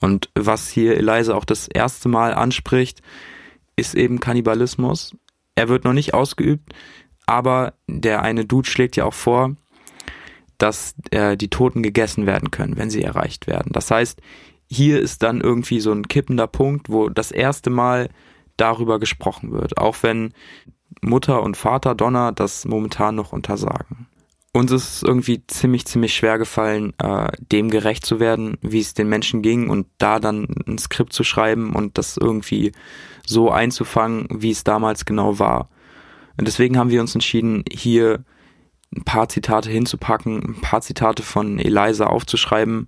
[0.00, 3.00] Und was hier Eliza auch das erste Mal anspricht,
[3.76, 5.16] ist eben Kannibalismus.
[5.54, 6.74] Er wird noch nicht ausgeübt,
[7.26, 9.54] aber der eine Dude schlägt ja auch vor,
[10.58, 13.72] dass äh, die Toten gegessen werden können, wenn sie erreicht werden.
[13.72, 14.20] Das heißt,
[14.68, 18.08] hier ist dann irgendwie so ein kippender Punkt, wo das erste Mal
[18.56, 19.78] darüber gesprochen wird.
[19.78, 20.32] Auch wenn
[21.00, 24.06] Mutter und Vater Donner das momentan noch untersagen.
[24.52, 29.08] Uns ist irgendwie ziemlich, ziemlich schwer gefallen, äh, dem gerecht zu werden, wie es den
[29.08, 32.70] Menschen ging und da dann ein Skript zu schreiben und das irgendwie
[33.26, 35.68] so einzufangen, wie es damals genau war.
[36.36, 38.24] Und deswegen haben wir uns entschieden, hier
[38.94, 42.86] ein paar Zitate hinzupacken, ein paar Zitate von Eliza aufzuschreiben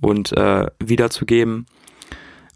[0.00, 1.66] und äh, wiederzugeben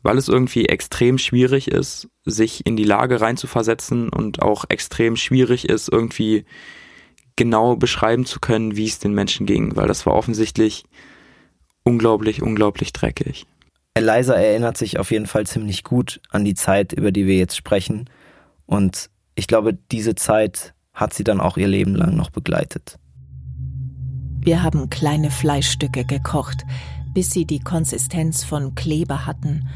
[0.02, 5.68] weil es irgendwie extrem schwierig ist, sich in die Lage reinzuversetzen und auch extrem schwierig
[5.68, 6.44] ist, irgendwie
[7.36, 10.84] genau beschreiben zu können, wie es den Menschen ging, weil das war offensichtlich
[11.84, 13.46] unglaublich, unglaublich dreckig.
[13.94, 17.56] Eliza erinnert sich auf jeden Fall ziemlich gut an die Zeit, über die wir jetzt
[17.56, 18.08] sprechen.
[18.66, 22.98] Und ich glaube, diese Zeit hat sie dann auch ihr Leben lang noch begleitet.
[24.40, 26.64] Wir haben kleine Fleischstücke gekocht,
[27.14, 29.68] bis sie die Konsistenz von Kleber hatten.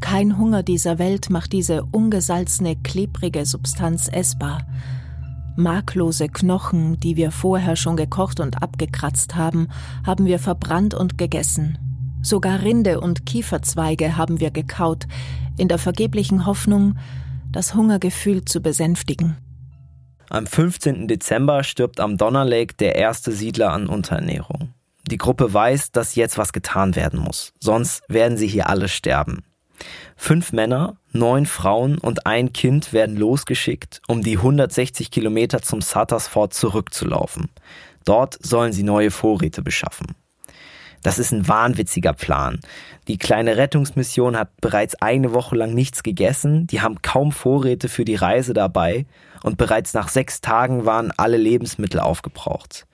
[0.00, 4.62] Kein Hunger dieser Welt macht diese ungesalzene, klebrige Substanz essbar.
[5.56, 9.68] Marklose Knochen, die wir vorher schon gekocht und abgekratzt haben,
[10.06, 11.78] haben wir verbrannt und gegessen.
[12.22, 15.06] Sogar Rinde und Kieferzweige haben wir gekaut,
[15.58, 16.96] in der vergeblichen Hoffnung,
[17.52, 19.36] das Hungergefühl zu besänftigen.
[20.30, 21.08] Am 15.
[21.08, 24.72] Dezember stirbt am Donner Lake der erste Siedler an Unterernährung.
[25.10, 29.42] Die Gruppe weiß, dass jetzt was getan werden muss, sonst werden sie hier alle sterben.
[30.14, 36.28] Fünf Männer, neun Frauen und ein Kind werden losgeschickt, um die 160 Kilometer zum Satters
[36.28, 37.48] Fort zurückzulaufen.
[38.04, 40.14] Dort sollen sie neue Vorräte beschaffen.
[41.02, 42.60] Das ist ein wahnwitziger Plan.
[43.08, 48.04] Die kleine Rettungsmission hat bereits eine Woche lang nichts gegessen, die haben kaum Vorräte für
[48.04, 49.06] die Reise dabei
[49.42, 52.86] und bereits nach sechs Tagen waren alle Lebensmittel aufgebraucht.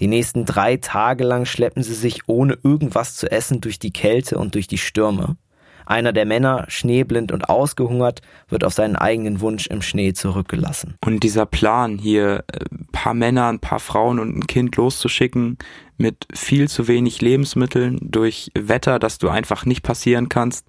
[0.00, 4.38] Die nächsten drei Tage lang schleppen sie sich ohne irgendwas zu essen durch die Kälte
[4.38, 5.36] und durch die Stürme.
[5.84, 10.94] Einer der Männer, schneeblind und ausgehungert, wird auf seinen eigenen Wunsch im Schnee zurückgelassen.
[11.04, 15.58] Und dieser Plan, hier ein äh, paar Männer, ein paar Frauen und ein Kind loszuschicken
[15.98, 20.66] mit viel zu wenig Lebensmitteln durch Wetter, das du einfach nicht passieren kannst,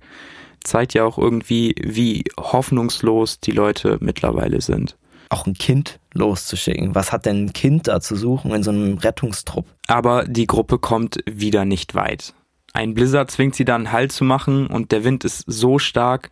[0.64, 4.98] zeigt ja auch irgendwie, wie hoffnungslos die Leute mittlerweile sind.
[5.32, 6.94] Auch ein Kind loszuschicken.
[6.94, 9.66] Was hat denn ein Kind da zu suchen in so einem Rettungstrupp?
[9.88, 12.34] Aber die Gruppe kommt wieder nicht weit.
[12.74, 16.32] Ein Blizzard zwingt sie dann Halt zu machen und der Wind ist so stark,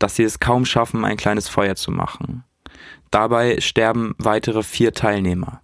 [0.00, 2.42] dass sie es kaum schaffen, ein kleines Feuer zu machen.
[3.12, 5.60] Dabei sterben weitere vier Teilnehmer.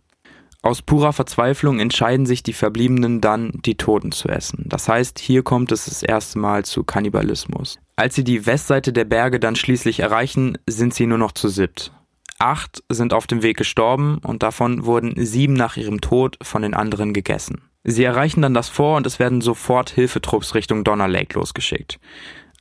[0.62, 4.66] Aus purer Verzweiflung entscheiden sich die Verbliebenen dann, die Toten zu essen.
[4.66, 7.80] Das heißt, hier kommt es das erste Mal zu Kannibalismus.
[7.96, 11.92] Als sie die Westseite der Berge dann schließlich erreichen, sind sie nur noch zu siebt.
[12.38, 16.74] Acht sind auf dem Weg gestorben und davon wurden sieben nach ihrem Tod von den
[16.74, 17.62] anderen gegessen.
[17.82, 21.98] Sie erreichen dann das Vor und es werden sofort Hilfetrupps Richtung Donner Lake losgeschickt.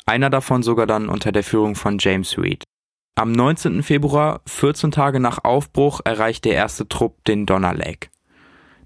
[0.05, 2.63] Einer davon sogar dann unter der Führung von James Reed.
[3.15, 3.83] Am 19.
[3.83, 8.09] Februar, 14 Tage nach Aufbruch, erreicht der erste Trupp den Donner Lake.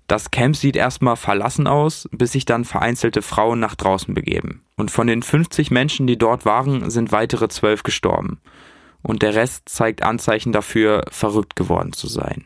[0.07, 4.65] Das Camp sieht erstmal verlassen aus, bis sich dann vereinzelte Frauen nach draußen begeben.
[4.75, 8.41] Und von den 50 Menschen, die dort waren, sind weitere zwölf gestorben.
[9.03, 12.45] Und der Rest zeigt Anzeichen dafür, verrückt geworden zu sein.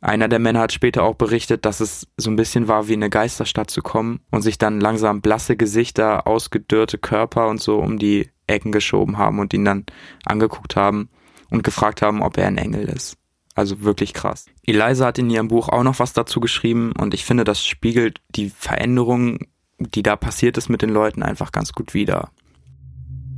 [0.00, 3.02] Einer der Männer hat später auch berichtet, dass es so ein bisschen war, wie in
[3.02, 7.98] eine Geisterstadt zu kommen und sich dann langsam blasse Gesichter, ausgedörrte Körper und so um
[7.98, 9.86] die Ecken geschoben haben und ihn dann
[10.26, 11.08] angeguckt haben
[11.50, 13.16] und gefragt haben, ob er ein Engel ist.
[13.54, 14.44] Also wirklich krass.
[14.66, 18.20] Eliza hat in ihrem Buch auch noch was dazu geschrieben und ich finde, das spiegelt
[18.36, 19.38] die Veränderung,
[19.78, 22.30] die da passiert ist mit den Leuten, einfach ganz gut wider.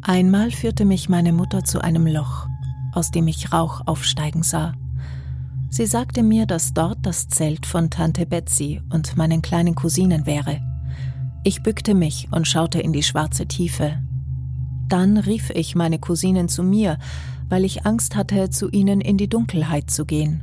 [0.03, 2.47] Einmal führte mich meine Mutter zu einem Loch,
[2.93, 4.75] aus dem ich Rauch aufsteigen sah.
[5.69, 10.61] Sie sagte mir, dass dort das Zelt von Tante Betsy und meinen kleinen Cousinen wäre.
[11.45, 13.99] Ich bückte mich und schaute in die schwarze Tiefe.
[14.89, 16.99] Dann rief ich meine Cousinen zu mir,
[17.49, 20.43] weil ich Angst hatte, zu ihnen in die Dunkelheit zu gehen.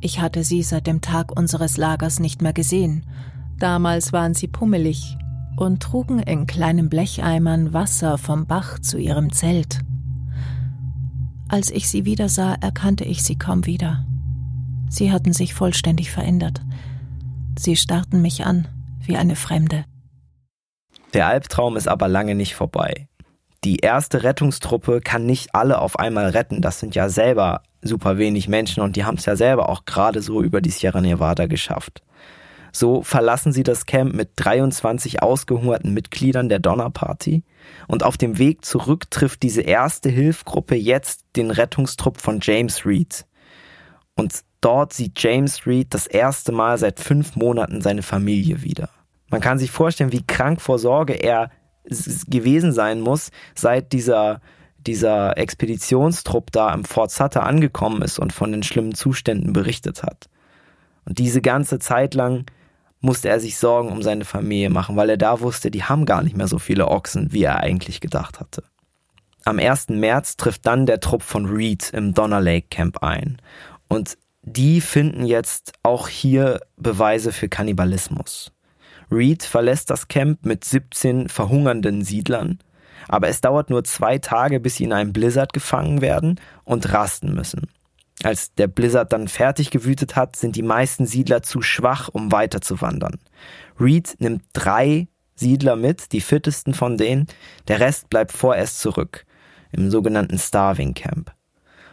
[0.00, 3.04] Ich hatte sie seit dem Tag unseres Lagers nicht mehr gesehen.
[3.58, 5.16] Damals waren sie pummelig
[5.56, 9.80] und trugen in kleinen Blecheimern Wasser vom Bach zu ihrem Zelt.
[11.48, 14.04] Als ich sie wiedersah, erkannte ich sie kaum wieder.
[14.88, 16.60] Sie hatten sich vollständig verändert.
[17.58, 18.68] Sie starrten mich an
[19.00, 19.84] wie eine Fremde.
[21.14, 23.08] Der Albtraum ist aber lange nicht vorbei.
[23.64, 26.60] Die erste Rettungstruppe kann nicht alle auf einmal retten.
[26.60, 30.20] Das sind ja selber super wenig Menschen und die haben es ja selber auch gerade
[30.22, 32.02] so über die Sierra Nevada geschafft.
[32.76, 37.42] So verlassen sie das Camp mit 23 ausgehungerten Mitgliedern der Donnerparty
[37.88, 43.24] und auf dem Weg zurück trifft diese erste Hilfgruppe jetzt den Rettungstrupp von James Reed.
[44.14, 48.90] Und dort sieht James Reed das erste Mal seit fünf Monaten seine Familie wieder.
[49.30, 51.50] Man kann sich vorstellen, wie krank vor Sorge er
[52.28, 54.42] gewesen sein muss, seit dieser,
[54.86, 60.28] dieser Expeditionstrupp da im Fort Sutter angekommen ist und von den schlimmen Zuständen berichtet hat.
[61.06, 62.44] Und diese ganze Zeit lang
[63.00, 66.22] musste er sich Sorgen um seine Familie machen, weil er da wusste, die haben gar
[66.22, 68.64] nicht mehr so viele Ochsen, wie er eigentlich gedacht hatte.
[69.44, 69.90] Am 1.
[69.90, 73.36] März trifft dann der Trupp von Reed im Donner Lake Camp ein.
[73.88, 78.52] Und die finden jetzt auch hier Beweise für Kannibalismus.
[79.10, 82.58] Reed verlässt das Camp mit 17 verhungernden Siedlern,
[83.08, 87.34] aber es dauert nur zwei Tage, bis sie in einem Blizzard gefangen werden und rasten
[87.34, 87.68] müssen.
[88.22, 93.18] Als der Blizzard dann fertig gewütet hat, sind die meisten Siedler zu schwach, um weiterzuwandern.
[93.78, 97.26] Reed nimmt drei Siedler mit, die fittesten von denen,
[97.68, 99.26] der Rest bleibt vorerst zurück,
[99.70, 101.32] im sogenannten Starving Camp.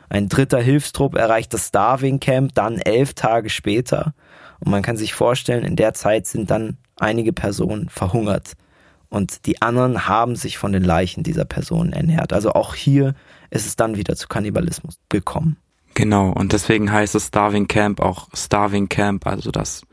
[0.10, 4.14] Ein dritter Hilfstrupp erreicht das Starving Camp dann elf Tage später
[4.60, 8.54] und man kann sich vorstellen, in der Zeit sind dann einige Personen verhungert
[9.10, 12.32] und die anderen haben sich von den Leichen dieser Personen ernährt.
[12.32, 13.14] Also auch hier
[13.50, 15.58] ist es dann wieder zu Kannibalismus gekommen.
[15.94, 19.84] Genau, und deswegen heißt es Starving Camp auch Starving Camp, also das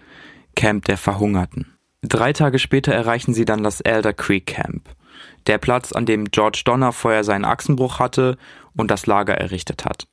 [0.57, 1.77] Camp der Verhungerten.
[2.03, 4.89] Drei Tage später erreichen sie dann das Elder Creek Camp,
[5.47, 8.39] der Platz, an dem George Donner vorher seinen Achsenbruch hatte
[8.75, 10.07] und das Lager errichtet hat.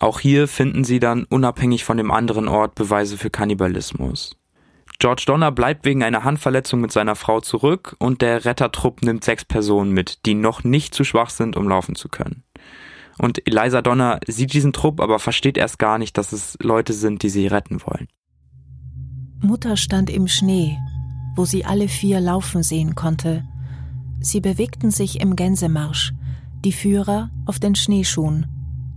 [0.00, 4.36] Auch hier finden sie dann unabhängig von dem anderen Ort Beweise für Kannibalismus.
[5.00, 9.44] George Donner bleibt wegen einer Handverletzung mit seiner Frau zurück und der Rettertrupp nimmt sechs
[9.44, 12.44] Personen mit, die noch nicht zu schwach sind, um laufen zu können.
[13.18, 17.22] Und Eliza Donner sieht diesen Trupp, aber versteht erst gar nicht, dass es Leute sind,
[17.22, 18.06] die sie retten wollen.
[19.40, 20.78] Mutter stand im Schnee,
[21.36, 23.44] wo sie alle vier laufen sehen konnte.
[24.20, 26.12] Sie bewegten sich im Gänsemarsch,
[26.64, 28.46] die Führer auf den Schneeschuhen.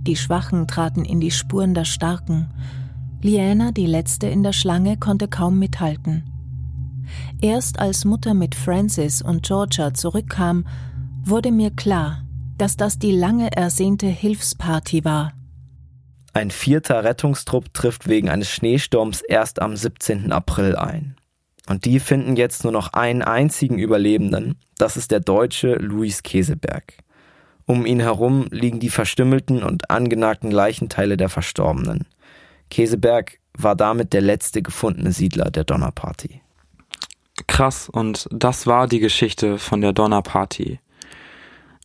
[0.01, 2.49] Die Schwachen traten in die Spuren der Starken.
[3.21, 6.23] Liana, die letzte in der Schlange, konnte kaum mithalten.
[7.39, 10.65] Erst als Mutter mit Francis und Georgia zurückkam,
[11.23, 12.23] wurde mir klar,
[12.61, 15.33] dass das die lange ersehnte Hilfsparty war.
[16.31, 20.31] Ein vierter Rettungstrupp trifft wegen eines Schneesturms erst am 17.
[20.31, 21.15] April ein.
[21.67, 26.97] Und die finden jetzt nur noch einen einzigen Überlebenden, das ist der Deutsche Luis Käseberg.
[27.65, 32.05] Um ihn herum liegen die verstümmelten und angenagten Leichenteile der Verstorbenen.
[32.69, 36.41] Käseberg war damit der letzte gefundene Siedler der Donnerparty.
[37.47, 40.79] Krass, und das war die Geschichte von der Donnerparty.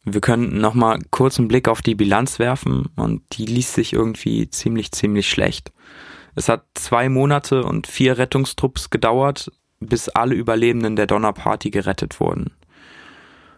[0.08, 4.48] Wir können nochmal kurz einen Blick auf die Bilanz werfen und die liest sich irgendwie
[4.48, 5.72] ziemlich, ziemlich schlecht.
[6.36, 9.50] Es hat zwei Monate und vier Rettungstrupps gedauert,
[9.80, 12.52] bis alle Überlebenden der Donnerparty gerettet wurden.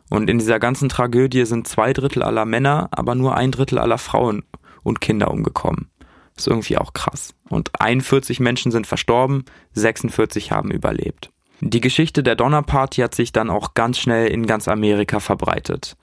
[0.08, 3.98] Und in dieser ganzen Tragödie sind zwei Drittel aller Männer, aber nur ein Drittel aller
[3.98, 4.42] Frauen
[4.82, 5.90] und Kinder umgekommen.
[6.34, 7.34] ist irgendwie auch krass.
[7.50, 9.44] Und 41 Menschen sind verstorben,
[9.74, 11.30] 46 haben überlebt.
[11.60, 15.98] Die Geschichte der Donnerparty hat sich dann auch ganz schnell in ganz Amerika verbreitet.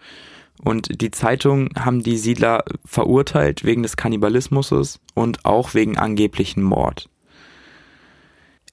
[0.64, 7.10] Und die Zeitungen haben die Siedler verurteilt wegen des Kannibalismus und auch wegen angeblichen Mord.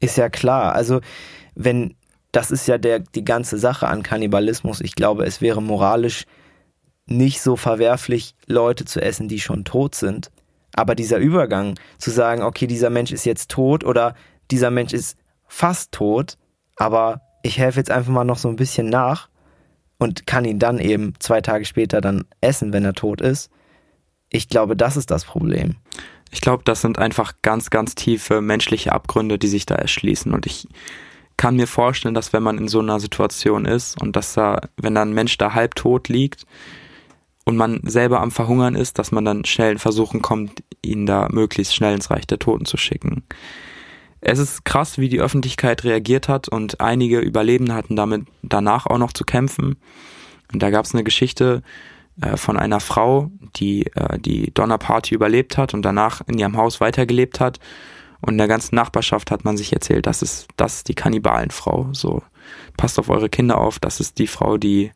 [0.01, 0.75] Ist ja klar.
[0.75, 1.01] Also,
[1.55, 1.95] wenn,
[2.31, 4.81] das ist ja der, die ganze Sache an Kannibalismus.
[4.81, 6.25] Ich glaube, es wäre moralisch
[7.07, 10.31] nicht so verwerflich, Leute zu essen, die schon tot sind.
[10.75, 14.15] Aber dieser Übergang zu sagen, okay, dieser Mensch ist jetzt tot oder
[14.51, 16.39] dieser Mensch ist fast tot,
[16.77, 19.29] aber ich helfe jetzt einfach mal noch so ein bisschen nach
[20.03, 23.51] und kann ihn dann eben zwei Tage später dann essen, wenn er tot ist.
[24.31, 25.77] Ich glaube, das ist das Problem.
[26.33, 30.33] Ich glaube, das sind einfach ganz, ganz tiefe menschliche Abgründe, die sich da erschließen.
[30.33, 30.67] Und ich
[31.37, 34.95] kann mir vorstellen, dass wenn man in so einer Situation ist und dass da, wenn
[34.95, 36.47] da ein Mensch da halb tot liegt
[37.45, 41.29] und man selber am Verhungern ist, dass man dann schnell in Versuchen kommt, ihn da
[41.31, 43.25] möglichst schnell ins Reich der Toten zu schicken.
[44.25, 48.99] Es ist krass, wie die Öffentlichkeit reagiert hat und einige Überlebende hatten damit danach auch
[48.99, 49.77] noch zu kämpfen.
[50.53, 51.63] Und da gab es eine Geschichte
[52.21, 56.81] äh, von einer Frau, die äh, die Donnerparty überlebt hat und danach in ihrem Haus
[56.81, 57.59] weitergelebt hat.
[58.21, 61.89] Und in der ganzen Nachbarschaft hat man sich erzählt, das ist, das ist die Kannibalenfrau.
[61.93, 62.23] So,
[62.77, 64.93] passt auf eure Kinder auf, das ist die Frau, die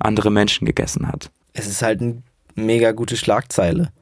[0.00, 1.30] andere Menschen gegessen hat.
[1.52, 2.22] Es ist halt eine
[2.54, 3.92] mega gute Schlagzeile.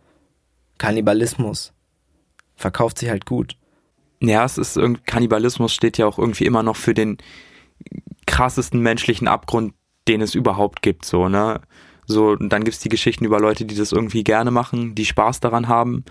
[0.78, 1.72] Kannibalismus.
[2.54, 3.57] Verkauft sich halt gut.
[4.20, 7.18] Ja, es ist irgendwie, Kannibalismus steht ja auch irgendwie immer noch für den
[8.26, 9.74] krassesten menschlichen Abgrund,
[10.08, 11.60] den es überhaupt gibt, so, ne?
[12.06, 15.40] So, und dann gibt's die Geschichten über Leute, die das irgendwie gerne machen, die Spaß
[15.40, 16.04] daran haben.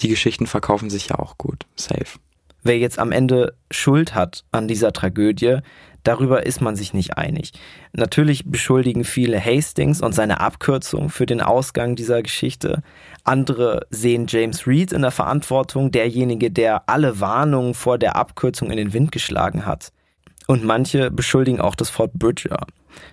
[0.00, 1.66] Die Geschichten verkaufen sich ja auch gut.
[1.76, 2.18] Safe.
[2.62, 5.58] Wer jetzt am Ende Schuld hat an dieser Tragödie,
[6.02, 7.52] darüber ist man sich nicht einig.
[7.92, 12.82] Natürlich beschuldigen viele Hastings und seine Abkürzung für den Ausgang dieser Geschichte.
[13.24, 18.76] Andere sehen James Reed in der Verantwortung, derjenige, der alle Warnungen vor der Abkürzung in
[18.76, 19.92] den Wind geschlagen hat.
[20.46, 22.66] Und manche beschuldigen auch das Fort Bridger.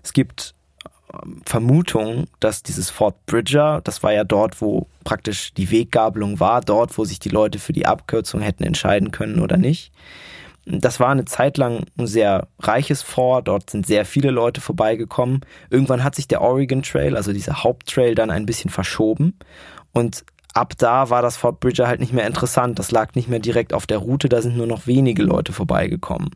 [0.04, 0.56] Es gibt
[1.14, 6.62] ähm, Vermutungen, dass dieses Fort Bridger, das war ja dort, wo praktisch die Weggabelung war,
[6.62, 9.92] dort, wo sich die Leute für die Abkürzung hätten entscheiden können oder nicht.
[10.72, 15.42] Das war eine Zeit lang ein sehr reiches Fort, dort sind sehr viele Leute vorbeigekommen.
[15.72, 19.34] Irgendwann hat sich der Oregon Trail, also dieser Haupttrail, dann ein bisschen verschoben
[19.94, 22.80] und ab da war das Fort Bridger halt nicht mehr interessant.
[22.80, 26.32] Das lag nicht mehr direkt auf der Route, da sind nur noch wenige Leute vorbeigekommen.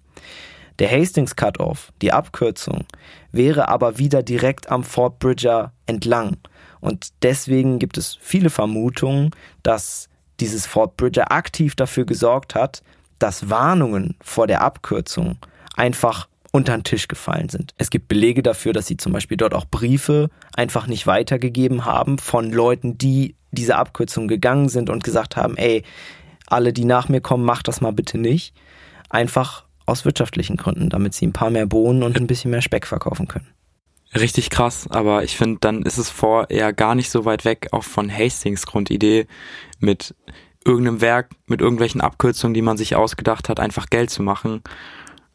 [0.79, 2.85] Der Hastings Cutoff, die Abkürzung,
[3.31, 6.37] wäre aber wieder direkt am Fort Bridger entlang.
[6.79, 9.31] Und deswegen gibt es viele Vermutungen,
[9.61, 10.09] dass
[10.39, 12.81] dieses Fort Bridger aktiv dafür gesorgt hat,
[13.23, 15.37] dass Warnungen vor der Abkürzung
[15.77, 17.73] einfach unter den Tisch gefallen sind.
[17.77, 22.17] Es gibt Belege dafür, dass sie zum Beispiel dort auch Briefe einfach nicht weitergegeben haben
[22.17, 25.83] von Leuten, die diese Abkürzung gegangen sind und gesagt haben, ey,
[26.47, 28.53] alle, die nach mir kommen, macht das mal bitte nicht.
[29.09, 32.85] Einfach aus wirtschaftlichen Gründen, damit sie ein paar mehr Bohnen und ein bisschen mehr Speck
[32.85, 33.47] verkaufen können.
[34.13, 37.69] Richtig krass, aber ich finde, dann ist es vor eher gar nicht so weit weg
[37.71, 39.27] auch von Hastings Grundidee
[39.79, 40.13] mit
[40.65, 44.61] irgendeinem Werk, mit irgendwelchen Abkürzungen, die man sich ausgedacht hat, einfach Geld zu machen.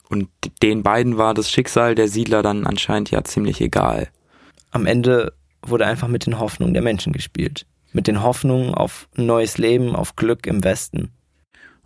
[0.09, 0.29] Und
[0.63, 4.09] den beiden war das Schicksal der Siedler dann anscheinend ja ziemlich egal.
[4.71, 7.67] Am Ende wurde einfach mit den Hoffnungen der Menschen gespielt.
[7.93, 11.11] Mit den Hoffnungen auf ein neues Leben, auf Glück im Westen.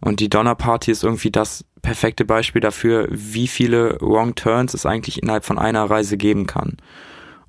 [0.01, 5.23] Und die Donnerparty ist irgendwie das perfekte Beispiel dafür, wie viele Wrong Turns es eigentlich
[5.23, 6.77] innerhalb von einer Reise geben kann.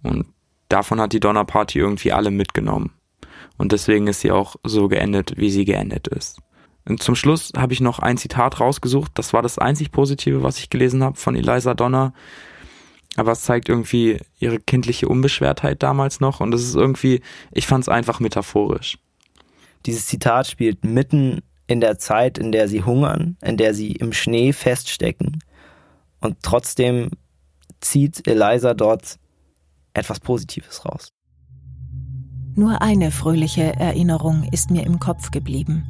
[0.03, 0.27] Und
[0.69, 2.91] davon hat die Donnerparty irgendwie alle mitgenommen.
[3.57, 6.39] Und deswegen ist sie auch so geendet, wie sie geendet ist.
[6.85, 9.11] Und zum Schluss habe ich noch ein Zitat rausgesucht.
[9.15, 12.13] Das war das einzig Positive, was ich gelesen habe von Eliza Donner.
[13.15, 16.39] Aber es zeigt irgendwie ihre kindliche Unbeschwertheit damals noch.
[16.39, 18.97] Und es ist irgendwie, ich fand es einfach metaphorisch.
[19.85, 24.11] Dieses Zitat spielt mitten in der Zeit, in der sie hungern, in der sie im
[24.11, 25.39] Schnee feststecken.
[26.19, 27.11] Und trotzdem
[27.79, 29.19] zieht Eliza dort
[29.93, 31.12] etwas Positives raus.
[32.55, 35.83] Nur eine fröhliche Erinnerung ist mir im Kopf geblieben.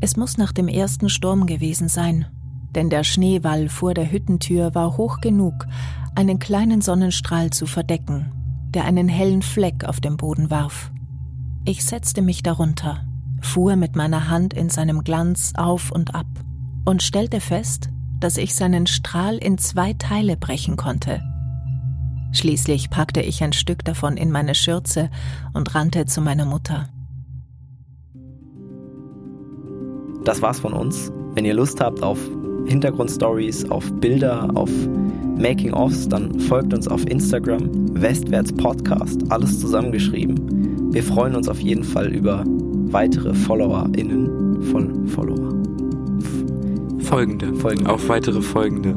[0.00, 2.26] Es muss nach dem ersten Sturm gewesen sein,
[2.74, 5.66] denn der Schneewall vor der Hüttentür war hoch genug,
[6.14, 8.32] einen kleinen Sonnenstrahl zu verdecken,
[8.74, 10.90] der einen hellen Fleck auf dem Boden warf.
[11.64, 13.06] Ich setzte mich darunter
[13.46, 16.26] fuhr mit meiner Hand in seinem Glanz auf und ab
[16.84, 17.88] und stellte fest,
[18.20, 21.22] dass ich seinen Strahl in zwei Teile brechen konnte.
[22.36, 25.08] Schließlich packte ich ein Stück davon in meine Schürze
[25.54, 26.90] und rannte zu meiner Mutter.
[30.22, 31.10] Das war's von uns.
[31.34, 32.18] Wenn ihr Lust habt auf
[32.66, 34.68] Hintergrundstories, auf Bilder, auf
[35.38, 37.70] Making-ofs, dann folgt uns auf Instagram,
[38.02, 40.92] Westwärts Podcast, alles zusammengeschrieben.
[40.92, 45.54] Wir freuen uns auf jeden Fall über weitere FollowerInnen von Follower.
[47.00, 47.54] Folgende.
[47.54, 47.90] Folgende.
[47.90, 48.94] Auf weitere Folgende.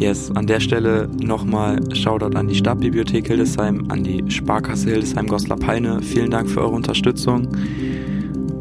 [0.00, 6.00] Yes, an der Stelle nochmal Shoutout an die Stadtbibliothek Hildesheim, an die Sparkasse Hildesheim-Goslar-Peine.
[6.00, 7.48] Vielen Dank für eure Unterstützung.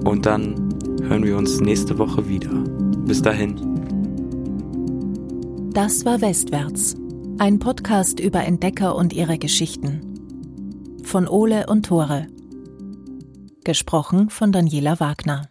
[0.03, 0.69] Und dann
[1.01, 2.51] hören wir uns nächste Woche wieder.
[3.05, 3.55] Bis dahin.
[5.73, 6.97] Das war Westwärts,
[7.37, 10.01] ein Podcast über Entdecker und ihre Geschichten.
[11.03, 12.27] Von Ole und Tore.
[13.63, 15.47] Gesprochen von Daniela Wagner.